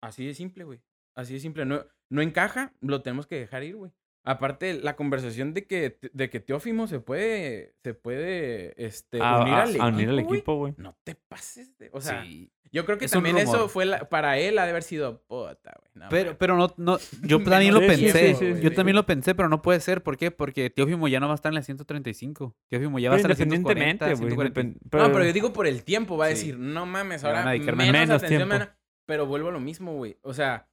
[0.00, 0.82] Así de simple, güey.
[1.14, 1.64] Así de simple.
[1.64, 3.92] No, no encaja, lo tenemos que dejar ir, güey.
[4.26, 9.54] Aparte, la conversación de que, de que Teófimo se puede, se puede este, A- unir
[9.54, 10.74] a- al unir al equipo, güey.
[10.76, 11.90] No te pases de...
[11.92, 12.50] O sea, Sí.
[12.72, 15.76] yo creo que es también eso fue la- para él ha de haber sido puta,
[15.78, 15.90] güey.
[15.94, 18.34] no Pero, pero no, no, yo también lo pensé.
[18.34, 18.74] sí, sí, yo sí.
[18.74, 20.02] también lo pensé, pero no puede ser.
[20.02, 20.32] ¿Por qué?
[20.32, 22.56] Porque Teófimo ya no va a estar en la 135.
[22.68, 24.50] Teófimo ya va a estar en la 140, independientemente, güey.
[24.50, 24.60] 140.
[24.60, 26.34] independ- No, pero yo digo por el tiempo, va a Sí.
[26.34, 28.46] decir, no mames, ahora menos, menos atención, tiempo.
[28.54, 28.68] menos-
[29.06, 30.18] Pero vuelvo a lo mismo, güey.
[30.22, 30.66] O sea,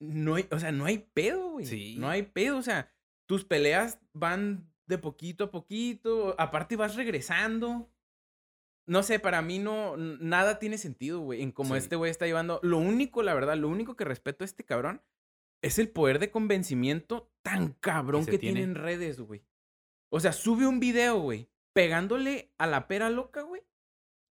[0.00, 1.66] no hay, o sea, no hay pedo, güey.
[1.66, 1.96] Sí.
[1.98, 2.90] No hay pedo, o sea,
[3.26, 7.90] tus peleas van de poquito a poquito, aparte vas regresando.
[8.86, 11.78] No sé, para mí no, nada tiene sentido, güey, en cómo Sí.
[11.78, 12.60] este güey está llevando.
[12.62, 15.02] Lo único, la verdad, lo único que respeto a este cabrón
[15.62, 19.42] es el poder de convencimiento tan cabrón que tiene en redes, güey.
[20.10, 23.62] O sea, sube un video, güey, pegándole a la pera loca, güey.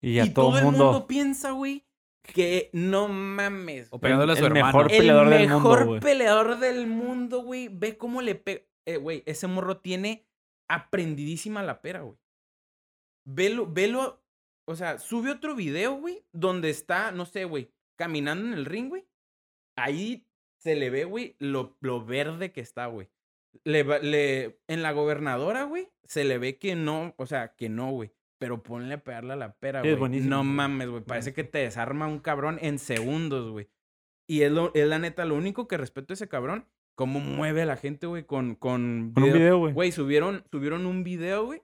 [0.01, 1.07] Y Y todo, todo el mundo.
[1.07, 1.87] piensa, güey,
[2.23, 3.87] que no mames.
[3.91, 4.65] O pegándole a su el hermano.
[4.65, 7.67] mejor El peleador del mundo, mejor peleador del mundo, güey.
[7.67, 8.63] Ve cómo le pega.
[8.85, 10.25] Eh, güey, ese morro tiene
[10.69, 12.17] aprendidísima la pera, güey.
[13.25, 14.21] Velo, velo.
[14.65, 18.87] O sea, sube otro video, güey, donde está, no sé, güey, caminando en el ring,
[18.87, 19.05] güey.
[19.77, 20.25] Ahí
[20.57, 23.09] se le ve, güey, lo, lo verde que está, güey.
[23.65, 27.91] Le, le, en la gobernadora, güey, se le ve que no, o sea, que no,
[27.91, 28.13] güey.
[28.43, 29.99] Pero ponle a pegarle a la pera, Sí, es güey.
[29.99, 30.49] buenísimo, no güey.
[30.49, 31.03] mames, güey.
[31.03, 33.69] Parece que te desarma un cabrón en segundos, güey.
[34.27, 36.65] Y es, lo, es la neta, lo único que respeto a ese cabrón,
[36.95, 39.73] cómo mueve a la gente, güey, con, con, Con un video, güey.
[39.73, 41.61] Güey, subieron, subieron un video, güey,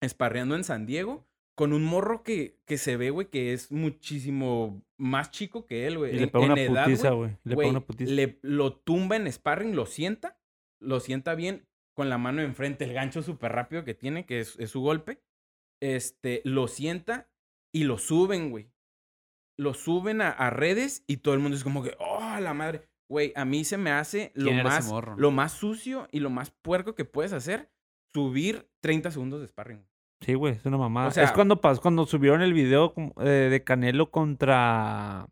[0.00, 4.82] esparreando en San Diego con un morro que, que se ve, güey, que es muchísimo
[4.96, 6.12] más chico que él, güey.
[6.14, 7.30] Y le En- pega en una edad, putiza, güey, güey.
[7.44, 8.12] Le pega güey, una putiza.
[8.12, 10.38] le- lo tumba en sparring, lo sienta,
[10.80, 14.56] lo sienta bien con la mano enfrente, el gancho súper rápido que tiene, que es,
[14.58, 15.20] es su golpe.
[15.80, 17.28] Este, lo sienta
[17.72, 18.70] y lo suben, güey.
[19.58, 22.88] Lo suben a, a redes y todo el mundo es como que, oh, la madre.
[23.08, 26.20] Güey, a mí se me hace lo ¿Quién era ese más, lo más sucio y
[26.20, 27.70] lo más puerco que puedes hacer,
[28.14, 29.84] subir 30 segundos de sparring.
[30.24, 31.08] Sí, güey, es una mamada.
[31.08, 35.28] O sea- es cuando pasó, cuando subieron el video eh, de Canelo contra.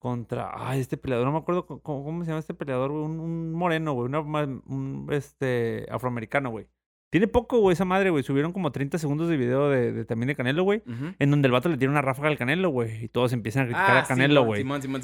[0.00, 0.50] Contra.
[0.54, 3.02] Ay, este peleador, no me acuerdo cómo, cómo se llama este peleador, güey.
[3.04, 4.08] Un, un moreno, güey.
[4.08, 6.68] ma- Un este afroamericano, güey.
[7.10, 8.22] Tiene poco, güey, esa madre, güey.
[8.22, 10.82] Subieron como 30 segundos de video de, de- también de Canelo, güey.
[11.18, 13.04] En donde el vato le tiene una ráfaga al Canelo, güey.
[13.04, 14.62] Y todos empiezan a criticar Ah, a Canelo, güey.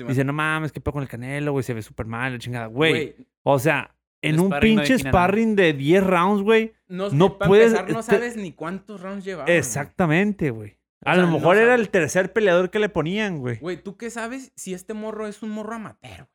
[0.09, 1.63] Dice, no mames, qué pedo con el Canelo, güey.
[1.63, 2.67] Se ve súper mal, la chingada.
[2.67, 3.17] Güey.
[3.43, 6.73] O sea, en un no pinche sparring de 10 rounds, güey.
[6.89, 9.47] no, no para puedes- empezar, no te- sabes ni cuántos rounds llevaba.
[9.51, 10.77] Exactamente, güey.
[11.07, 13.59] O A sea, lo no mejor era el tercer peleador que le ponían, güey.
[13.59, 16.17] Güey, ¿tú qué sabes si este morro es un morro amateur?
[16.17, 16.29] güey?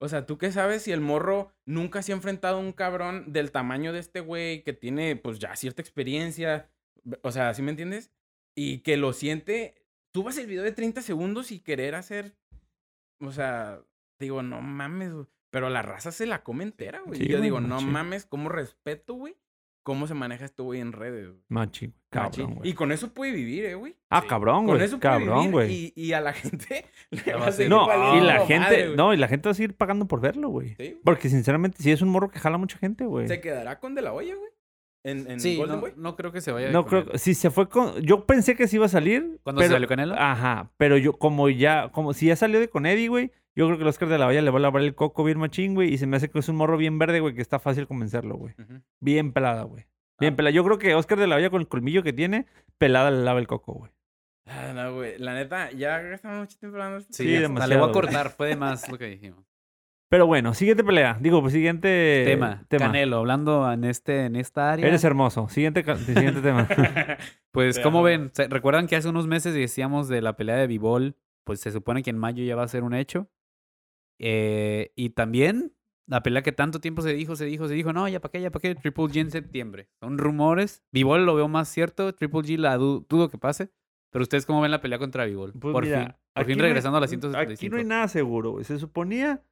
[0.00, 3.32] O sea, ¿tú qué sabes si el morro nunca se ha enfrentado a un cabrón
[3.32, 6.70] del tamaño de este güey que tiene, pues, ya cierta experiencia?
[7.22, 8.12] O sea, ¿sí me entiendes?
[8.54, 9.74] Y que lo siente.
[10.12, 12.36] Tú vas el video de 30 segundos y querer hacer.
[13.20, 13.82] O sea,
[14.20, 15.12] digo, no mames.
[15.50, 17.18] Pero la raza se la come entera, güey.
[17.18, 19.36] Sí, y yo digo, no mames, ¿cómo respeto, güey?
[19.88, 21.28] ¿Cómo se maneja este güey en redes?
[21.28, 21.40] güey?
[21.48, 21.94] Machi.
[22.10, 22.68] Cabrón, güey.
[22.68, 23.96] Y con eso puede vivir, eh, güey.
[24.10, 24.26] Ah, Sí.
[24.28, 24.82] cabrón, Con güey.
[24.82, 25.72] eso puede Cabrón, vivir güey.
[25.72, 28.58] Y, y a la gente le va a a seguir No, valiendo y la gente,
[28.58, 30.74] madre, no, y la gente va a seguir pagando por verlo, güey.
[30.74, 31.00] Sí.
[31.02, 33.28] Porque sinceramente sí es un morro que jala mucha gente, güey.
[33.28, 34.50] Se quedará con De La Hoya, güey.
[35.04, 35.92] En, en Sí, Golden no, Boy.
[35.96, 36.70] no creo que se vaya.
[36.70, 39.38] No con creo, si se fue con, yo pensé que sí iba a salir.
[39.42, 40.14] ¿Cuándo se pero- salió Canelo?
[40.18, 43.76] Ajá, pero yo como ya, como si ya salió de con Eddie, güey, yo creo
[43.76, 45.92] que el Oscar de la Hoya le va a lavar el coco bien machín, güey,
[45.92, 48.36] y se me hace que es un morro bien verde, güey, que está fácil convencerlo,
[48.36, 48.54] güey.
[49.00, 49.84] Bien pelada, güey.
[50.18, 50.36] Bien Ah.
[50.36, 50.52] pelada.
[50.54, 52.46] Yo creo que Oscar de la Hoya con el colmillo que tiene,
[52.78, 53.92] pelada le lava el coco, güey.
[54.46, 55.18] Ah, no, güey.
[55.18, 57.12] La neta, ya gastamos mucho tiempo hablando de esto.
[57.12, 58.30] Sí, Sí, demasiado, Le voy a cortar.
[58.30, 59.44] Fue de más lo que dijimos.
[60.10, 61.18] Pero bueno, siguiente pelea.
[61.20, 62.64] Digo, pues siguiente tema.
[62.70, 64.86] Canelo, hablando en, este, en esta área.
[64.86, 65.50] Eres hermoso.
[65.50, 66.66] Siguiente, siguiente tema.
[67.52, 68.04] Pues, Te ¿cómo amo.
[68.06, 68.30] ven?
[68.32, 71.16] ¿Se- ¿Recuerdan que hace unos meses decíamos de la pelea de Bivol?
[71.44, 73.28] Pues se supone que en mayo ya va a ser un hecho.
[74.18, 75.74] Eh, y también
[76.06, 78.40] la pelea que tanto tiempo se dijo, se dijo, se dijo, no, ya para qué,
[78.40, 79.88] ya para qué, Triple G en septiembre.
[80.00, 80.82] Son rumores.
[80.90, 83.70] Bivol lo veo más cierto, Triple G la du- dudo que pase.
[84.10, 85.52] Pero ustedes cómo ven la pelea contra Bivol?
[85.52, 86.12] Pues por mira, fin.
[86.32, 87.72] Por aquí fin no hay- regresando a la Aquí 175.
[87.74, 88.64] no hay nada seguro.
[88.64, 89.42] Se suponía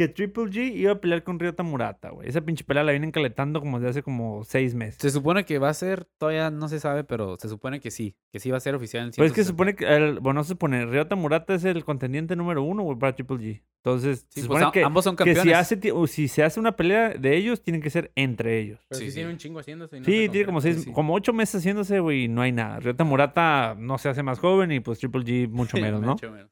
[0.00, 2.26] que Triple G iba a pelear con Ryota Murata, güey.
[2.26, 4.96] Esa pinche pelea la vienen calentando como desde hace como seis meses.
[4.98, 8.16] Se supone que va a ser, todavía no se sabe, pero se supone que sí,
[8.32, 9.52] que sí va a ser oficial en Pues es que se 160.
[9.52, 12.98] supone que, el- bueno, no se supone, Ryota Murata es el contendiente número uno, güey,
[12.98, 13.62] para Triple G.
[13.84, 15.42] Entonces, Sí, se pues, supone que, ambos son que campeones.
[15.42, 18.80] si, hace, o si se hace una pelea de ellos, tienen que ser entre ellos.
[18.88, 19.14] Pero Sí, sí, sí.
[19.16, 19.96] tiene un chingo haciéndose.
[19.96, 20.92] y no Sí, tiene como seis, sí.
[20.92, 22.78] como ocho meses haciéndose, güey, y no hay nada.
[22.80, 26.12] Ryota Murata no se hace más joven y pues Triple G mucho menos, ¿no?
[26.12, 26.50] mucho menos.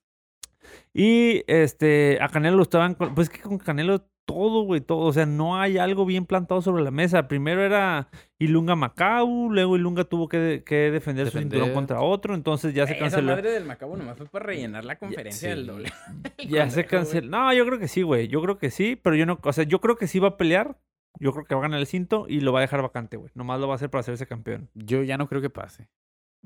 [0.94, 2.94] Y este, a Canelo lo estaban.
[2.94, 5.06] con- Pues es que con Canelo todo, güey, todo.
[5.06, 7.28] O sea, no hay algo bien plantado sobre la mesa.
[7.28, 8.08] Primero era
[8.38, 11.74] Ilunga Macau, luego Ilunga tuvo que, que defender, su cinturón Defender.
[11.74, 13.32] contra otro, entonces ya se Esa canceló.
[13.32, 15.56] madre del Macabo nomás fue para rellenar la conferencia sí.
[15.56, 15.90] del doble.
[16.46, 17.28] Ya se canceló.
[17.30, 18.28] No, yo creo que sí, güey.
[18.28, 19.38] Yo creo que sí, pero yo no.
[19.42, 20.78] O sea, yo creo que sí va a pelear.
[21.20, 23.30] Yo creo que va a ganar el cinto y lo va a dejar vacante, güey.
[23.34, 24.68] Nomás lo va a hacer para hacerse campeón.
[24.74, 25.88] Yo ya no creo que pase.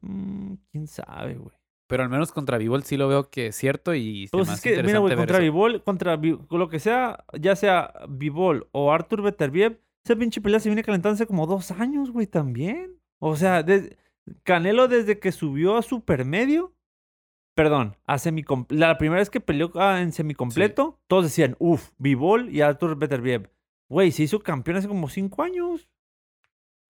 [0.00, 1.54] Mm, Quién sabe, güey.
[1.92, 4.54] Pero al menos contra Bivol sí lo veo que es cierto y se Pues me
[4.54, 5.38] es hace que, mira, güey, contra.
[5.40, 10.58] Bivol, contra Vi- lo que sea, ya sea Bivol o Arthur Beterbiev, esa pinche pelea
[10.58, 12.96] se viene calentándose como dos años, güey, también.
[13.18, 13.62] O sea,
[14.42, 16.72] Canelo desde que subió a supermedio,
[17.54, 22.48] perdón, a semicom- la primera vez que peleó ah, en semicompleto, todos decían, uff, Bivol
[22.48, 23.50] y Arthur Beterbiev.
[23.90, 25.90] Güey, se hizo campeón hace como cinco años,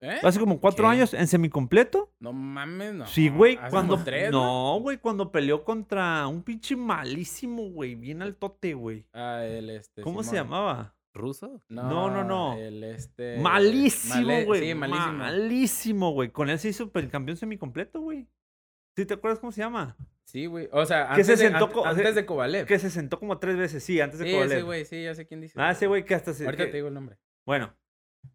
[0.05, 0.19] ¿Eh?
[0.21, 0.91] hace como cuatro ¿Qué?
[0.91, 2.11] años en semicompleto.
[2.19, 3.07] No mames, no.
[3.07, 3.93] Sí, güey, Hace cuando...
[3.93, 4.73] como tres, ¿no?
[4.75, 9.05] no, güey, cuando peleó contra un pinche malísimo, güey, bien altote, güey.
[9.13, 10.01] Ah, el este.
[10.01, 10.93] ¿Cómo se llamaba?
[11.13, 11.61] ¿Ruso?
[11.69, 12.57] No, no, no.
[12.57, 13.37] El este.
[13.37, 14.61] Malísimo, Male- güey.
[14.67, 15.13] Sí, malísimo.
[15.13, 16.29] Malísimo, güey.
[16.31, 18.27] Con él se hizo el campeón semicompleto, güey.
[18.97, 19.95] ¿Sí te acuerdas cómo se llama?
[20.25, 20.69] Sí, güey.
[20.71, 22.65] O sea, Que antes, se de, sentó antes de Kovalev.
[22.65, 24.65] Que se sentó como tres veces, sí, antes de Sí, ese Kovalev.
[24.65, 25.53] güey, sí, ya sé quién dice.
[25.61, 26.45] Ah, ese güey que hasta se...
[26.45, 27.17] Ahorita que- te digo el nombre.
[27.45, 27.73] Bueno,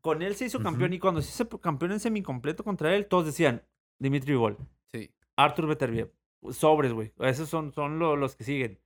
[0.01, 3.27] con él se hizo campeón y cuando se hizo campeón en semicompleto contra él, todos
[3.27, 3.63] decían,
[3.99, 4.57] Dimitri Vol,
[4.93, 5.11] Sí.
[5.37, 6.13] Arthur Beterbiev,
[6.51, 7.13] sobres, güey.
[7.19, 8.79] Esos son, son lo- los que siguen.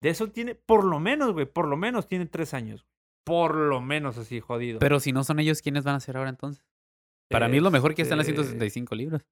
[0.00, 2.86] De eso tiene, por lo menos, güey, por lo menos tiene tres años.
[3.24, 4.78] Por lo menos así, jodido.
[4.78, 6.64] Pero si no son ellos, ¿quiénes van a ser ahora entonces?
[7.30, 9.26] Para mí es lo mejor que está en las Este, 165 libras.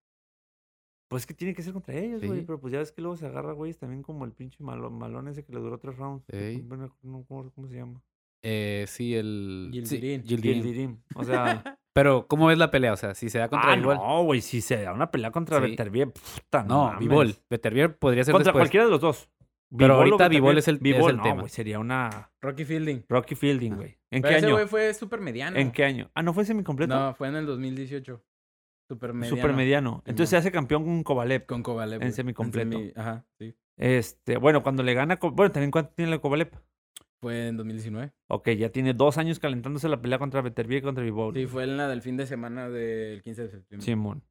[1.09, 2.41] Pues es que tiene que ser contra ellos, güey.
[2.41, 2.47] Sí.
[2.47, 5.29] Pero pues ya ves que luego se agarra, güey, también como el pinche malón, malón
[5.29, 6.25] ese que le duró tres rounds.
[6.33, 8.03] No, ¿cómo, cómo se llama?
[8.43, 9.71] Eh, sí, el...
[9.85, 9.99] sí.
[10.01, 10.23] Yildirim.
[10.25, 11.03] Gildirim.
[11.15, 11.63] O sea.
[11.95, 12.95] Pero, ¿cómo ves la pelea?
[12.95, 13.97] O sea, si se da contra ah, Bivol.
[13.97, 14.41] no, güey.
[14.41, 15.77] Si se da una pelea contra Sí.
[15.77, 16.99] Puta, No, mames.
[17.01, 17.35] Bivol.
[17.51, 18.63] Beterbiev podría ser Contra después.
[18.63, 19.29] cualquiera de los dos.
[19.77, 21.41] Pero Bivol o ahorita Bivol es el- es Bivol, el no, tema.
[21.43, 21.51] güey.
[21.51, 23.05] Sería una Rocky Fielding.
[23.11, 23.99] Rocky Fielding, güey.
[24.11, 24.55] ¿En Pero qué ese año?
[24.55, 25.57] güey fue súper mediano.
[25.59, 26.11] ¿En qué año?
[26.15, 26.95] Ah, ¿no fue semicompleto?
[26.99, 28.25] No, fue en el 2018.
[28.89, 29.37] Súper mediano.
[29.37, 30.03] Super mediano.
[30.07, 31.45] Entonces se hace campeón con Kovalev.
[31.47, 32.03] Con Kovalev.
[32.03, 32.79] En semicompleto.
[32.79, 33.55] semi- Ajá, sí.
[33.79, 35.19] Este, bueno, cuando le gana.
[35.21, 36.51] Bueno, también cuánto tiene la Kovalev.
[37.23, 38.13] Fue en 2019.
[38.27, 41.33] Ok, ya tiene dos años calentándose la pelea contra Beterbiev y contra Bivol.
[41.37, 43.85] Sí, fue en la del fin de semana del 15 de septiembre.
[43.87, 44.25] Simón.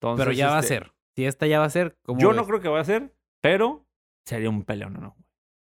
[0.00, 0.92] Entonces, Pero ya va a este, ser.
[1.16, 2.36] Si esta ya va a ser, ¿cómo Yo ves?
[2.36, 3.84] no creo que va a ser, pero
[4.24, 5.00] sería un peleón, ¿no?
[5.00, 5.16] no.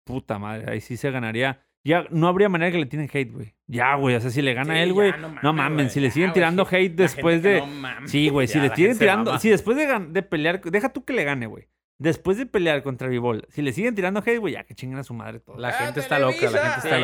[0.03, 1.63] Puta madre, ahí sí se ganaría.
[1.85, 3.53] Ya no habría manera que le tienen hate, güey.
[3.67, 5.11] Ya, güey, o sea, si le gana Sí, a él, güey.
[5.11, 7.59] no No güey, si le siguen tirando hate después de.
[7.59, 8.09] no mames.
[8.09, 9.31] Sí, güey, si le siguen tirando.
[9.31, 9.39] mama.
[9.39, 10.59] Si después de pelear.
[10.61, 11.67] Deja tú que le gane, güey.
[11.99, 15.03] Después de pelear contra Bivol, si le siguen tirando hate, güey, ya que chinguen a
[15.03, 15.57] su madre todo.
[15.57, 16.71] La Ah, gente está loca, la Televisa.
[16.73, 16.99] gente está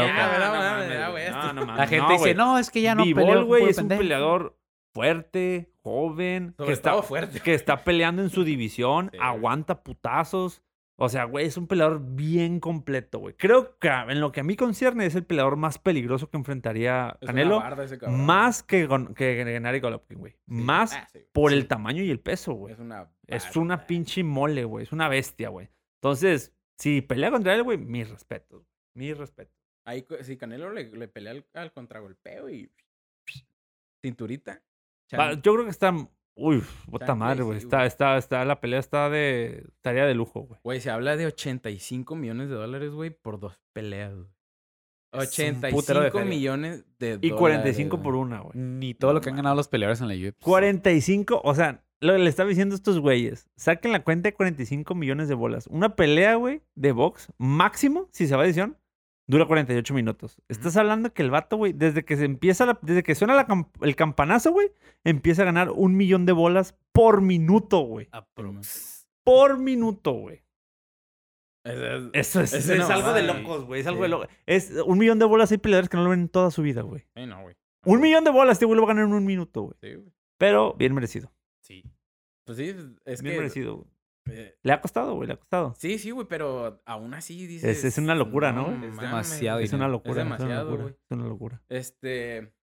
[1.53, 1.75] loca.
[1.75, 3.99] La gente dice, no, es que ya no Bivol, güey, es un pendejo".
[4.01, 4.57] peleador
[4.93, 7.39] fuerte, joven, que está, todo fuerte.
[7.39, 10.61] que está peleando en su división, Sí, aguanta putazos.
[11.00, 13.34] O sea, güey, es un peleador bien completo, güey.
[13.36, 17.18] Creo que en lo que a mí concierne es el peleador más peligroso que enfrentaría
[17.22, 17.62] Es Canelo.
[18.10, 20.34] Más que, que Gennady Golovkin, güey.
[20.34, 20.39] Sí.
[20.47, 21.20] Más Ah, sí.
[21.32, 21.58] por Sí.
[21.58, 22.74] el tamaño y el peso, güey.
[22.74, 24.84] Es una Es una pinche mole, güey.
[24.84, 25.70] Es una bestia, güey.
[26.02, 28.64] Entonces, si pelea contra él, güey, mis respetos.
[28.93, 29.56] Mis respetos.
[29.86, 32.72] Ahí, si Canelo le, le pelea al, al contragolpeo y.
[34.02, 34.62] Cinturita.
[35.12, 35.93] Yo creo que está.
[36.39, 37.57] Uy, puta madre, güey.
[37.57, 39.67] Está, está, está, la pelea está de.
[39.81, 40.59] Tarea de lujo, güey.
[40.63, 44.27] Güey, se habla de 85 millones de dólares, güey, por dos peleas, güey.
[45.11, 46.29] Es un putero de 85 feria.
[46.29, 47.31] millones de dólares.
[47.31, 48.51] Y 45 por una, güey.
[48.55, 50.39] Ni todo lo que han ganado los peleadores en la UFC.
[50.41, 53.49] 45, o sea, lo que le estaba diciendo a estos güeyes.
[53.57, 55.67] Saquen la cuenta de 45 millones de bolas.
[55.67, 58.77] Una pelea, güey, de box, máximo, si se va a edición,
[59.30, 60.41] dura 48 minutos.
[60.49, 63.47] Estás hablando que el vato, güey, desde que se empieza, la- desde que suena la
[63.82, 64.71] el campanazo, güey,
[65.03, 68.09] empieza a ganar un millón de bolas por minuto, güey.
[69.23, 70.43] Por minuto, güey.
[71.63, 73.82] Es- Eso es, es no algo de locos, güey.
[73.82, 73.89] Es Sí.
[73.89, 74.27] algo de locos.
[74.45, 75.51] Es un millón de bolas.
[75.51, 77.05] Hay peleadores que no lo ven en toda su vida, güey.
[77.15, 77.55] Ay, no, güey.
[77.86, 79.75] Un millón de bolas, este güey lo va a ganar en un minuto, güey.
[79.82, 80.11] Sí, güey.
[80.38, 81.32] Pero bien merecido.
[81.61, 81.84] Sí.
[82.45, 82.75] Pues sí,
[83.05, 83.39] es bien que.
[83.41, 83.88] merecido, güey.
[84.63, 85.73] Le ha costado, güey, le ha costado.
[85.77, 87.84] sí, sí, güey, pero aún así dices.
[87.84, 88.71] es una locura, ¿no?
[88.86, 89.59] Es demasiado.
[89.59, 90.21] Es una locura.
[90.21, 90.84] Es, una demasiado, locura.
[90.84, 90.95] güey.
[90.95, 91.61] Es una locura.
[91.69, 92.53] Este.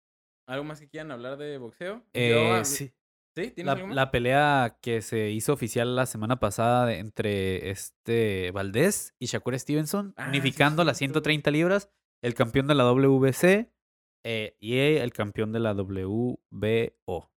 [0.49, 2.03] ¿Algo más que quieran hablar de boxeo?
[2.15, 2.93] Eh, sí.
[3.37, 3.51] ¿Sí?
[3.51, 3.97] ¿Tienes La, algo más?
[3.97, 9.59] la pelea que se hizo oficial la semana pasada de- entre este Valdés y Shakur
[9.59, 11.21] Stevenson, Ah, sí, unificando las cierto.
[11.21, 11.91] 130 libras,
[12.23, 13.71] el campeón de la WBC
[14.25, 17.31] eh, y el campeón de la WBO.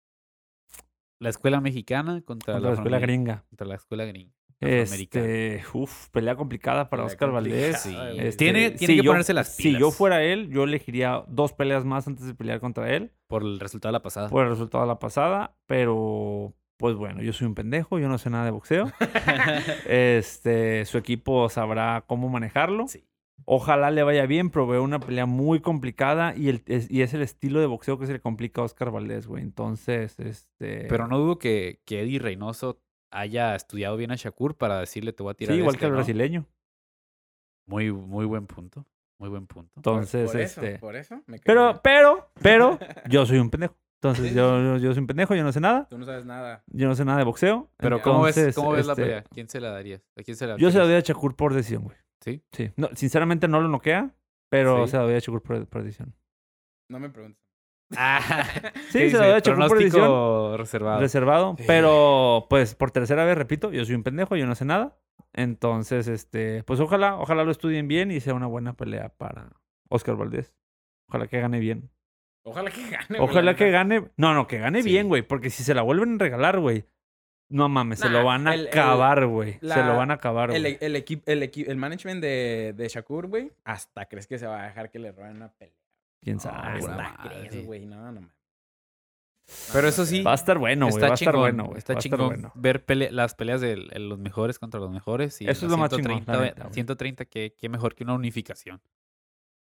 [1.20, 3.44] La escuela mexicana contra, Contra la escuela gringa.
[3.50, 4.34] Contra la escuela gringa.
[4.60, 7.80] Este, uf, pelea complicada para Pelea Oscar Valdés.
[7.80, 7.96] Sí.
[8.18, 9.96] Este, Tiene- tiene si que yo- ponerse las Si yo pilas.
[9.96, 13.12] fuera él, yo elegiría dos peleas más antes de pelear contra él.
[13.28, 14.30] Por el resultado de la pasada.
[14.30, 15.56] Por el resultado de la pasada.
[15.68, 18.00] Pero, pues bueno, yo soy un pendejo.
[18.00, 18.92] Yo no sé nada de boxeo.
[19.86, 22.88] Este, su equipo sabrá cómo manejarlo.
[22.88, 23.04] Sí.
[23.50, 27.14] Ojalá le vaya bien, pero veo una pelea muy complicada y, el, es, y es
[27.14, 29.42] el estilo de boxeo que se le complica a Oscar Valdés, güey.
[29.42, 30.86] Entonces, este...
[30.90, 35.24] Pero no dudo que, que Eddie Reynoso haya estudiado bien a Shakur para decirle te
[35.24, 35.96] voy a Sí, tirar igual este", que el ¿no?
[35.98, 36.46] brasileño.
[37.68, 38.86] Muy, muy buen punto.
[39.20, 39.72] Muy buen punto.
[39.82, 40.80] Por- Entonces, por eso, este...
[40.80, 41.80] por eso me cae Pero, bien.
[41.84, 42.80] pero, pero,
[43.10, 43.76] yo soy un pendejo.
[44.02, 45.88] Entonces, Sí, sí, yo, yo, yo soy un pendejo, yo no sé nada.
[45.90, 46.64] Tú no sabes nada.
[46.68, 47.72] Yo no sé nada de boxeo.
[47.78, 49.24] Pero ¿cómo ves, cómo ves la este, pelea?
[49.24, 50.02] ¿Quién se la darías?
[50.18, 51.98] ¿A quién se la Yo se la doy a Shakur por decisión, güey.
[52.24, 52.44] ¿Sí?
[52.52, 52.72] Sí.
[52.76, 54.16] No, sinceramente no lo noquea,
[54.50, 54.92] pero Sí.
[54.92, 56.16] se la doy a Shakur por, por decisión.
[56.90, 57.42] No me preguntes.
[57.96, 58.20] Ah,
[58.90, 59.40] Sí, ¿qué se la doy a?
[59.40, 60.58] Shakur por decisión.
[60.58, 61.00] Reservado.
[61.00, 61.56] reservado.
[61.58, 61.64] Sí.
[61.68, 64.98] Pero, pues, por tercera vez, repito, yo soy un pendejo, yo no sé nada.
[65.34, 69.52] Entonces, este, pues ojalá, ojalá lo estudien bien y sea una buena pelea para
[69.90, 70.56] Oscar Valdés.
[71.10, 71.90] Ojalá que gane bien.
[72.44, 73.06] Ojalá que gane.
[73.10, 74.10] güey, Ojalá que gane.
[74.18, 74.90] No, no, que gane Sí.
[74.90, 75.22] bien, güey.
[75.22, 76.86] Porque si se la vuelven a regalar, güey.
[77.50, 79.54] No mames, se lo van a el- acabar, güey.
[79.62, 80.78] Se lo van a acabar, El, güey.
[80.82, 84.64] el, equipo, el, equi- el management de, de Shakur, güey, hasta crees que se va
[84.64, 85.74] a dejar que le roben una pelea.
[86.22, 86.80] ¿Quién No, sabe?
[86.80, 87.86] Hasta crees, güey.
[87.86, 88.32] No, no mames.
[89.72, 90.96] Pero eso sí, Va a estar bueno, güey.
[90.96, 91.40] está Va a estar chingón.
[91.42, 91.78] bueno, güey.
[91.78, 92.52] está Va a estar chingón bueno.
[92.56, 95.40] ver pele- las peleas de los mejores contra los mejores.
[95.42, 96.74] Y Eso es lo más chingón, la 130, neta, güey.
[96.74, 98.82] 130 qué, qué mejor que una unificación.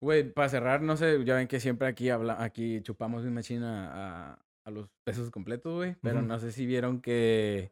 [0.01, 3.89] Güey, para cerrar, no sé, ya ven que siempre aquí habla, aquí chupamos una china
[4.33, 5.95] a, a los pesos completos, güey.
[6.01, 7.71] Pero no sé si vieron que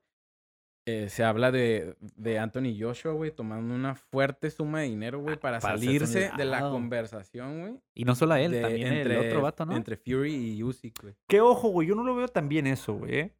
[0.85, 5.37] eh, se habla de, de Anthony Joshua, güey, tomando una fuerte suma de dinero, güey,
[5.37, 7.79] para, para salirse de la conversación, güey.
[7.93, 9.75] Y no solo a él, de- también el otro vato, ¿no?
[9.75, 11.15] Entre Fury y Usyk, güey.
[11.27, 11.87] Que ojo, güey.
[11.87, 13.15] Yo no lo veo tan bien eso, güey.
[13.19, 13.35] ¿eh?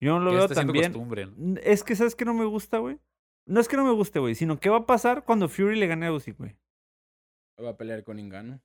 [0.00, 0.92] Yo no lo veo está siendo también.
[0.92, 1.32] costumbre, ¿no?
[1.38, 2.98] N- Es que, ¿sabes qué no me gusta, güey?
[3.46, 5.86] No es que no me guste, güey, sino qué va a pasar cuando Fury le
[5.86, 6.56] gane a Usyk, güey.
[7.64, 8.60] Va a pelear con Ingano.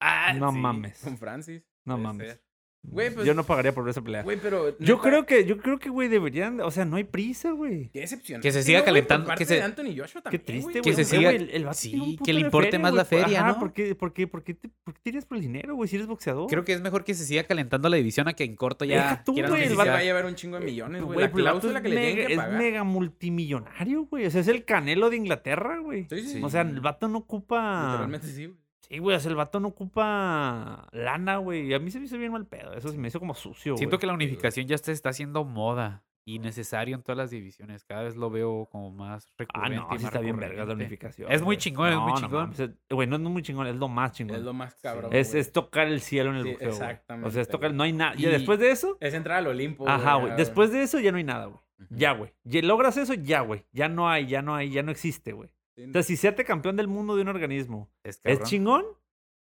[0.00, 0.58] Ah, No sí.
[0.58, 1.00] mames.
[1.02, 1.62] Con Francis.
[1.84, 2.32] No mames.
[2.32, 2.42] ser.
[2.88, 4.22] Güey, pues- Yo no pagaría por ver esa pelea.
[4.22, 4.78] Güey, pero.
[4.78, 7.88] Yo creo que, yo creo que, güey, deberían, o sea, no hay prisa, güey.
[7.90, 8.40] Qué decepción.
[8.40, 10.72] Que se siga calentando, que se- Anthony Joshua Qué también, triste, güey.
[10.80, 10.82] güey.
[10.82, 13.04] Que se Eh, siga- güey, el- el vato sí, que le importe feria, más la
[13.04, 13.58] feria, Ajá, ¿no?
[13.58, 15.88] ¿por qué, por qué, por qué te, por qué te irías por el dinero, güey,
[15.88, 16.48] si eres boxeador?
[16.48, 18.94] Creo que es mejor que se siga calentando la división a que en corto ya
[18.96, 21.18] Deja tú, güey, Que el se va a llevar un chingo de millones, güey.
[21.18, 22.52] La vato cláusula que le tienen mega- que pagar.
[22.52, 24.26] Es mega multimillonario, güey.
[24.26, 26.06] O sea, es el canelo de Inglaterra, güey.
[26.08, 26.40] Sí, sí, sí.
[26.42, 27.86] O sea, el vato no ocupa...
[27.88, 28.58] Literalmente sí, güey.
[28.88, 31.66] Sí, güey, el vato no ocupa lana, güey.
[31.66, 32.72] Y a mí se me hizo bien mal pedo.
[32.74, 34.00] Eso se me hizo como sucio, Siento güey.
[34.00, 37.84] que la unificación ya se está haciendo moda y necesario en todas las divisiones.
[37.84, 39.76] Cada vez lo veo como más Ah, recurrente.
[39.76, 41.30] no, y sí está bien verga la unificación.
[41.30, 42.20] Es muy chingón, es muy No, no
[42.52, 42.76] chingón.
[42.90, 44.36] Güey, no es muy chingón, es lo más chingón.
[44.36, 45.12] Es lo más cabrón.
[45.12, 45.40] Es, güey.
[45.40, 46.66] es tocar el cielo en el Sí, güey.
[46.66, 48.14] O exactamente, sea, es tocar, no hay nada.
[48.16, 49.88] Y Y- después de eso, Es entrar al Olimpo.
[49.88, 50.36] ajá, güey.
[50.36, 51.60] Después de eso ya no hay nada, güey.
[51.90, 52.32] Ya, güey.
[52.62, 53.66] Logras eso, ya, güey.
[53.72, 55.50] Ya no hay, ya no hay, ya no existe, güey.
[55.78, 58.42] O sea, si seate campeón del mundo de un organismo, Es ¿es cabrón.
[58.48, 58.84] chingón?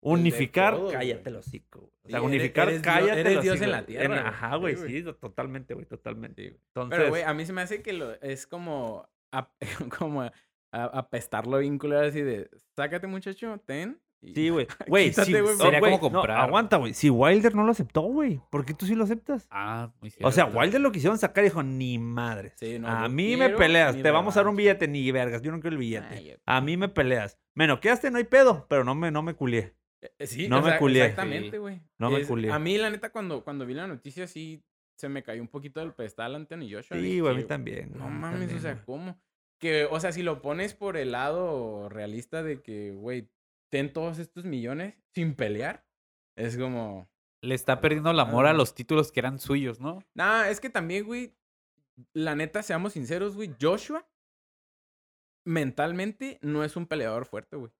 [0.01, 0.93] Unificar, todo, güey.
[0.95, 1.91] cállate el hocico.
[2.03, 4.27] O sea, unificar, eres cállate eres Dios en la tierra.
[4.27, 6.43] Ajá, güey, Sí, totalmente, güey, totalmente.
[6.43, 6.59] Güey.
[6.67, 9.55] Entonces, Pero, güey, a mí se me hace que lo, es como, ap-
[9.99, 10.31] como a-
[10.71, 13.99] a- apestarlo bien culero así de, sácate muchacho, ten.
[14.33, 14.67] Sí, güey.
[14.87, 15.41] Güey, sí, sería
[15.79, 16.39] como no, comprar.
[16.39, 16.93] aguanta, güey.
[16.93, 19.47] Si Wilder no lo aceptó, güey, ¿por qué tú sí lo aceptas?
[19.51, 20.59] Ah, muy O sea, cierto.
[20.59, 22.53] Wilder lo quisieron sacar y dijo, ni madres.
[22.57, 24.77] Sí, no, a mí me peleas, te vamos a dar un revancha".
[24.79, 26.07] billete, ni vergas, yo no quiero el billete.
[26.15, 27.37] Ay, A mí me peleas.
[27.53, 29.73] Me noqueaste, no hay pedo, pero no me, no me culié.
[30.19, 31.01] eh, Sí, No o me culié.
[31.05, 31.57] Exactamente, Sí.
[31.57, 31.81] güey.
[31.97, 32.51] No me Es- culié.
[32.51, 34.63] A mí, la neta, cuando, cuando vi la noticia, sí
[34.97, 36.97] se me cayó un poquito del pedestal Anthony Joshua.
[36.97, 37.91] Sí, güey, a mí también.
[37.95, 38.83] No mames, también, o sea.
[38.85, 39.17] ¿cómo?
[39.59, 43.29] Que, o sea, si lo pones por el lado realista de que, güey,
[43.71, 45.85] ten todos estos millones sin pelear,
[46.37, 47.07] es como...
[47.41, 49.99] Le está perdiendo el amor a los títulos que eran suyos, ¿no?
[50.15, 51.35] Nah, es que también, güey,
[52.13, 54.07] la neta, seamos sinceros, güey, Joshua
[55.45, 57.71] mentalmente no es un peleador fuerte, güey.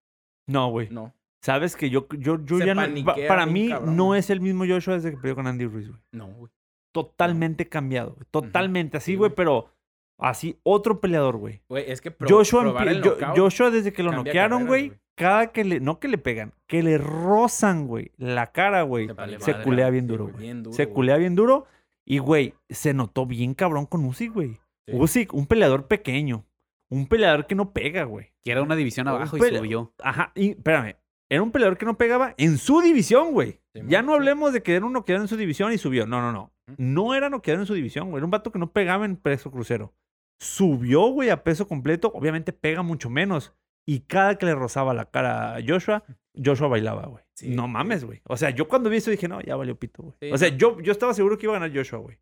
[0.48, 0.90] No, güey.
[0.90, 1.16] No.
[1.42, 2.82] Sabes que yo, yo, yo Se ya no.
[3.28, 4.20] Para mí, cabrón, no güey.
[4.20, 6.02] es el mismo Joshua desde que peleó con Andy Ruiz, güey.
[6.12, 6.52] No, güey.
[6.94, 8.26] Totalmente cambiado, güey.
[8.32, 8.98] Totalmente.
[8.98, 9.36] Así, Sí, güey, güey.
[9.36, 9.75] pero
[10.18, 11.62] así, otro peleador, güey.
[11.70, 14.66] Güey, es que pro- Joshua, probar empie- el Jo- knockout, Joshua desde que lo noquearon,
[14.68, 19.08] güey, cada que le, no que le pegan, que le rozan, güey, la cara, güey,
[19.08, 19.46] se Vale paniquea.
[19.46, 19.64] se madre.
[19.64, 21.66] culea bien duro, güey, Se culea bien duro
[22.06, 24.60] y, güey, se notó bien cabrón con Usyk, güey.
[24.88, 24.94] Sí.
[24.96, 26.46] Usyk, un peleador pequeño,
[26.92, 28.32] un peleador que no pega, güey.
[28.44, 29.94] Que era una división Un abajo y subió.
[30.04, 30.96] Ajá, y espérame,
[31.32, 33.60] era un peleador que no pegaba en su división, güey.
[33.74, 36.06] Sí, ya man, no hablemos de que era un noqueador en su división y subió.
[36.06, 36.52] No, no, no.
[36.78, 38.18] No era noqueador en su división, güey.
[38.20, 39.94] Era un vato que no pegaba en peso crucero.
[40.40, 42.12] Subió, güey, a peso completo.
[42.14, 43.54] Obviamente pega mucho menos.
[43.88, 46.04] Y cada que le rozaba la cara a Joshua,
[46.44, 47.24] Joshua bailaba, güey.
[47.36, 48.22] Sí, no mames, güey.
[48.28, 50.16] O sea, yo cuando vi eso dije, no, ya valió pito, güey.
[50.22, 50.58] Sí, o sea, no.
[50.58, 52.20] yo, yo estaba seguro que iba a ganar Joshua, güey.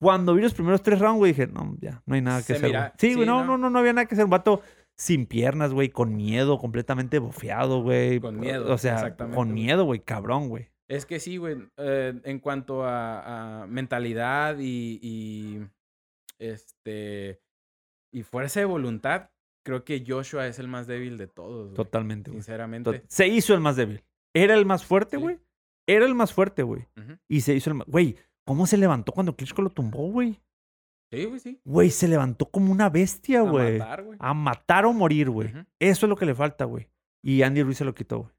[0.00, 2.52] Cuando vi los primeros tres rounds, güey, dije, no, ya, no hay nada que Se
[2.54, 2.94] hacer, mira-.
[2.98, 3.52] Sí, güey, sí, no, no.
[3.52, 4.24] no, no, no había nada que hacer.
[4.24, 4.60] Un vato
[4.96, 8.20] sin piernas, güey, con miedo, completamente bofeado, güey.
[8.20, 10.68] Con miedo, O sea, con miedo, güey, cabrón, güey.
[10.88, 11.56] Es que sí, güey.
[11.78, 15.60] eh, en cuanto a, a mentalidad y, y,
[16.38, 17.40] este
[18.12, 19.30] y fuerza de voluntad,
[19.64, 21.66] creo que Joshua es el más débil de todos.
[21.66, 22.40] güey, Totalmente, güey.
[22.40, 23.02] Sinceramente.
[23.08, 24.04] Se hizo el más débil.
[24.34, 25.22] Era el más fuerte, Sí.
[25.22, 25.40] güey.
[25.86, 26.86] Era el más fuerte, güey.
[27.28, 27.86] Y se hizo el más...
[27.88, 28.16] Güey,
[28.46, 30.40] ¿cómo se levantó cuando Klitschko lo tumbó, güey?
[31.12, 31.60] Sí, güey, sí.
[31.64, 33.78] Güey, se levantó como una bestia, A güey.
[33.78, 34.18] matar, güey.
[34.20, 35.48] A matar o morir, güey.
[35.78, 36.88] Eso es lo que le falta, güey.
[37.22, 38.33] Y Andy Ruiz se lo quitó, güey.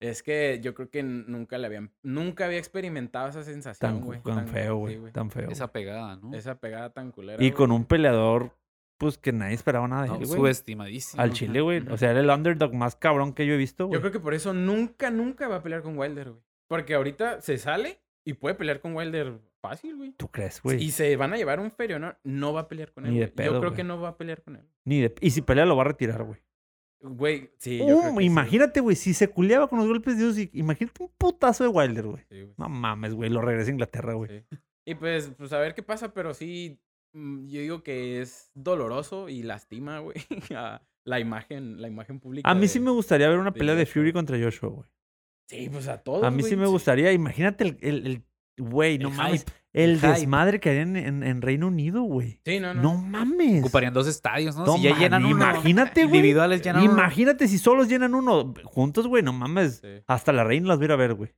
[0.00, 4.20] Es que yo creo que nunca le habían, nunca había experimentado esa sensación, Tan, güey.
[4.22, 5.12] tan feo, sí, güey.
[5.12, 5.50] Tan feo.
[5.50, 6.34] Esa pegada, ¿no?
[6.34, 7.42] Esa pegada tan culera.
[7.42, 7.56] Y güey.
[7.56, 8.56] con un peleador,
[8.96, 10.36] pues que nadie esperaba nada de No, él, güey.
[10.36, 11.20] subestimadísimo.
[11.22, 11.84] Al Chile, güey.
[11.90, 13.96] O sea, era el underdog más cabrón que yo he visto, güey.
[13.96, 16.42] Yo creo que por eso nunca, nunca va a pelear con Wilder, güey.
[16.68, 20.12] Porque ahorita se sale y puede pelear con Wilder fácil, güey.
[20.16, 20.80] ¿Tú crees, güey?
[20.82, 22.14] Y se van a llevar un ferio, ¿no?
[22.22, 23.14] No va a pelear con él.
[23.14, 23.76] Ni de pedo, Yo creo güey.
[23.76, 24.68] que no va a pelear con él.
[24.84, 26.38] Ni de- Y si pelea, lo va a retirar, güey.
[27.00, 27.78] Güey, sí.
[27.78, 28.24] yo Uh, creo que sí.
[28.26, 30.50] imagínate, güey, si se culeaba con los golpes de Usyk.
[30.54, 32.24] Imagínate un putazo de Wilder, güey.
[32.28, 32.52] Sí.
[32.56, 33.30] No mames, güey.
[33.30, 34.30] Lo regresa a Inglaterra, güey.
[34.50, 34.56] Sí.
[34.86, 36.80] Y pues, pues a ver qué pasa, pero sí,
[37.12, 40.16] mm, yo digo que es doloroso y lastima, güey,
[40.56, 42.50] a la imagen, la imagen pública.
[42.50, 43.86] A mí sí me gustaría ver una de pelea de.
[43.86, 44.88] Fury contra Joshua, güey.
[45.48, 46.24] Sí, pues a todos.
[46.24, 47.12] A mí sí me gustaría.
[47.12, 48.24] Imagínate el, el, el-
[48.58, 49.40] güey, no El mames.
[49.44, 50.08] hype, El, hype.
[50.08, 52.40] desmadre que harían en, en Reino Unido, güey.
[52.44, 52.82] Sí, no, no.
[52.82, 53.60] No mames.
[53.62, 54.66] Ocuparían dos estadios, ¿no?
[54.66, 55.36] No si ya mames, llenan uno.
[55.36, 56.16] imagínate, güey.
[56.16, 56.92] Individuales llenan uno.
[56.92, 58.54] Imagínate si solos llenan uno.
[58.64, 59.76] Juntos, güey, no mames.
[59.76, 60.02] Sí.
[60.06, 61.30] Hasta la reina las va a ir a ver, güey.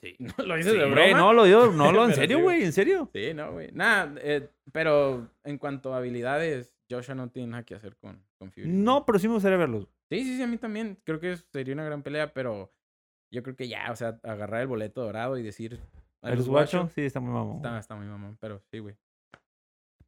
[0.00, 0.14] Sí.
[0.18, 1.10] No, ¿Lo dices de broma?
[1.18, 3.10] no, lo digo, no, lo en serio, güey, en serio.
[3.12, 3.70] Sí, no, güey.
[3.72, 8.52] Nada, eh, pero en cuanto a habilidades, Joshua no tiene nada que hacer con, con
[8.52, 8.68] Fury.
[8.68, 9.88] No, pero sí me gustaría verlos.
[10.10, 10.98] Sí, sí, sí, a mí también.
[11.04, 12.72] Creo que sería una gran pelea, pero
[13.32, 15.80] yo creo que ya, o sea, agarrar el boleto dorado y decir...
[16.22, 16.78] "I ¿El guacho?
[16.80, 17.56] guacho", Sí, está muy mamón.
[17.56, 18.96] Está, está muy mamón, pero sí, güey.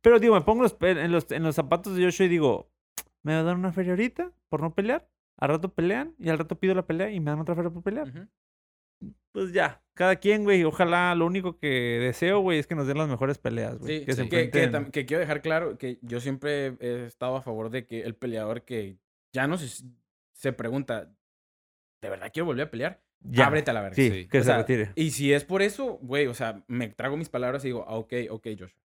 [0.00, 2.70] Pero digo, me pongo los en, los, en los zapatos de Joshua y digo,
[3.22, 5.08] ¿me va a dar una feria ahorita por no pelear?
[5.36, 7.82] Al rato pelean y al rato pido la pelea y me dan otra feria por
[7.82, 8.08] pelear.
[8.08, 8.28] Ujú.
[9.32, 10.64] Pues ya, cada quien, güey.
[10.64, 14.00] Ojalá lo único que deseo, güey, es que nos den las mejores peleas, güey.
[14.00, 17.42] Sí, que sí, que, que que quiero dejar claro que yo siempre he estado a
[17.42, 18.98] favor de que el peleador que
[19.32, 19.84] ya no se,
[20.32, 21.12] se pregunta,
[22.02, 23.02] ¿de verdad quiero volver a pelear?
[23.22, 23.46] Ya.
[23.46, 23.94] Ábrete a la verga.
[23.96, 24.26] Sí, Sí.
[24.28, 24.92] que O se sea, retire.
[24.94, 27.96] Y si es por eso, güey, o sea, me trago mis palabras y digo, ah,
[27.96, 28.80] ok, ok, Joshua.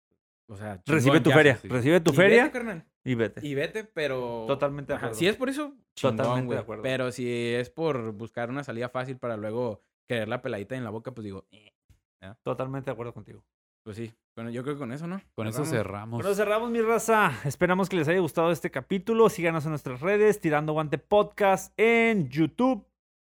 [0.46, 1.36] O sea, Recibe chingón, tu ya.
[1.36, 1.56] feria.
[1.56, 1.68] sí.
[1.68, 2.84] Recibe tu Y feria vete, carnal.
[3.04, 3.46] y vete.
[3.46, 4.44] Y vete, pero...
[4.48, 5.18] Totalmente de Ajá, acuerdo.
[5.18, 6.82] Si es por eso, chingón, Totalmente de acuerdo.
[6.82, 10.90] Pero si es por buscar una salida fácil para luego querer la peladita en la
[10.90, 11.72] boca, pues digo, eh,
[12.42, 13.44] Totalmente de acuerdo contigo.
[13.84, 14.12] pues sí.
[14.36, 15.20] Bueno, yo creo que con eso, ¿no?
[15.34, 15.70] Con eso Cerramos.
[15.70, 16.22] cerramos.
[16.22, 17.32] Bueno, cerramos mi raza.
[17.44, 19.28] Esperamos que les haya gustado este capítulo.
[19.28, 22.84] Síganos en nuestras redes, Tirando Guante Podcast en YouTube,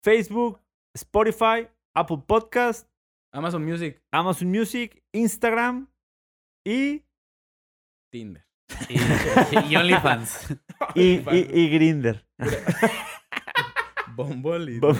[0.01, 0.59] Facebook,
[0.95, 2.87] Spotify, Apple Podcast,
[3.33, 5.87] Amazon Music, Amazon Music, Instagram
[6.65, 7.03] y,
[8.11, 8.45] Tinder.
[8.89, 8.97] Y,
[9.71, 10.55] y OnlyFans.
[10.95, 12.25] y, y, y Grinder.
[14.15, 14.79] Bomboli.
[14.79, 14.97] Bom-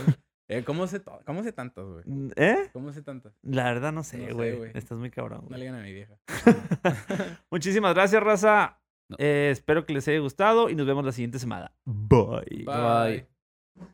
[0.48, 2.04] Eh, ¿cómo sé ¿Cómo sé tantas, güey?
[2.36, 2.70] ¿Eh?
[2.74, 3.34] ¿Cómo sé tantas?
[3.42, 4.72] La verdad no sé, No güey.
[4.74, 5.44] Estás muy cabrón.
[5.44, 5.60] No güey.
[5.60, 6.18] le digan a mi vieja.
[7.52, 8.82] Muchísimas gracias, raza.
[9.10, 9.16] No.
[9.20, 11.74] Eh, espero que les haya gustado y nos vemos la siguiente semana.
[11.86, 12.66] Bye.
[12.66, 13.28] Bye.
[13.78, 13.92] Bye.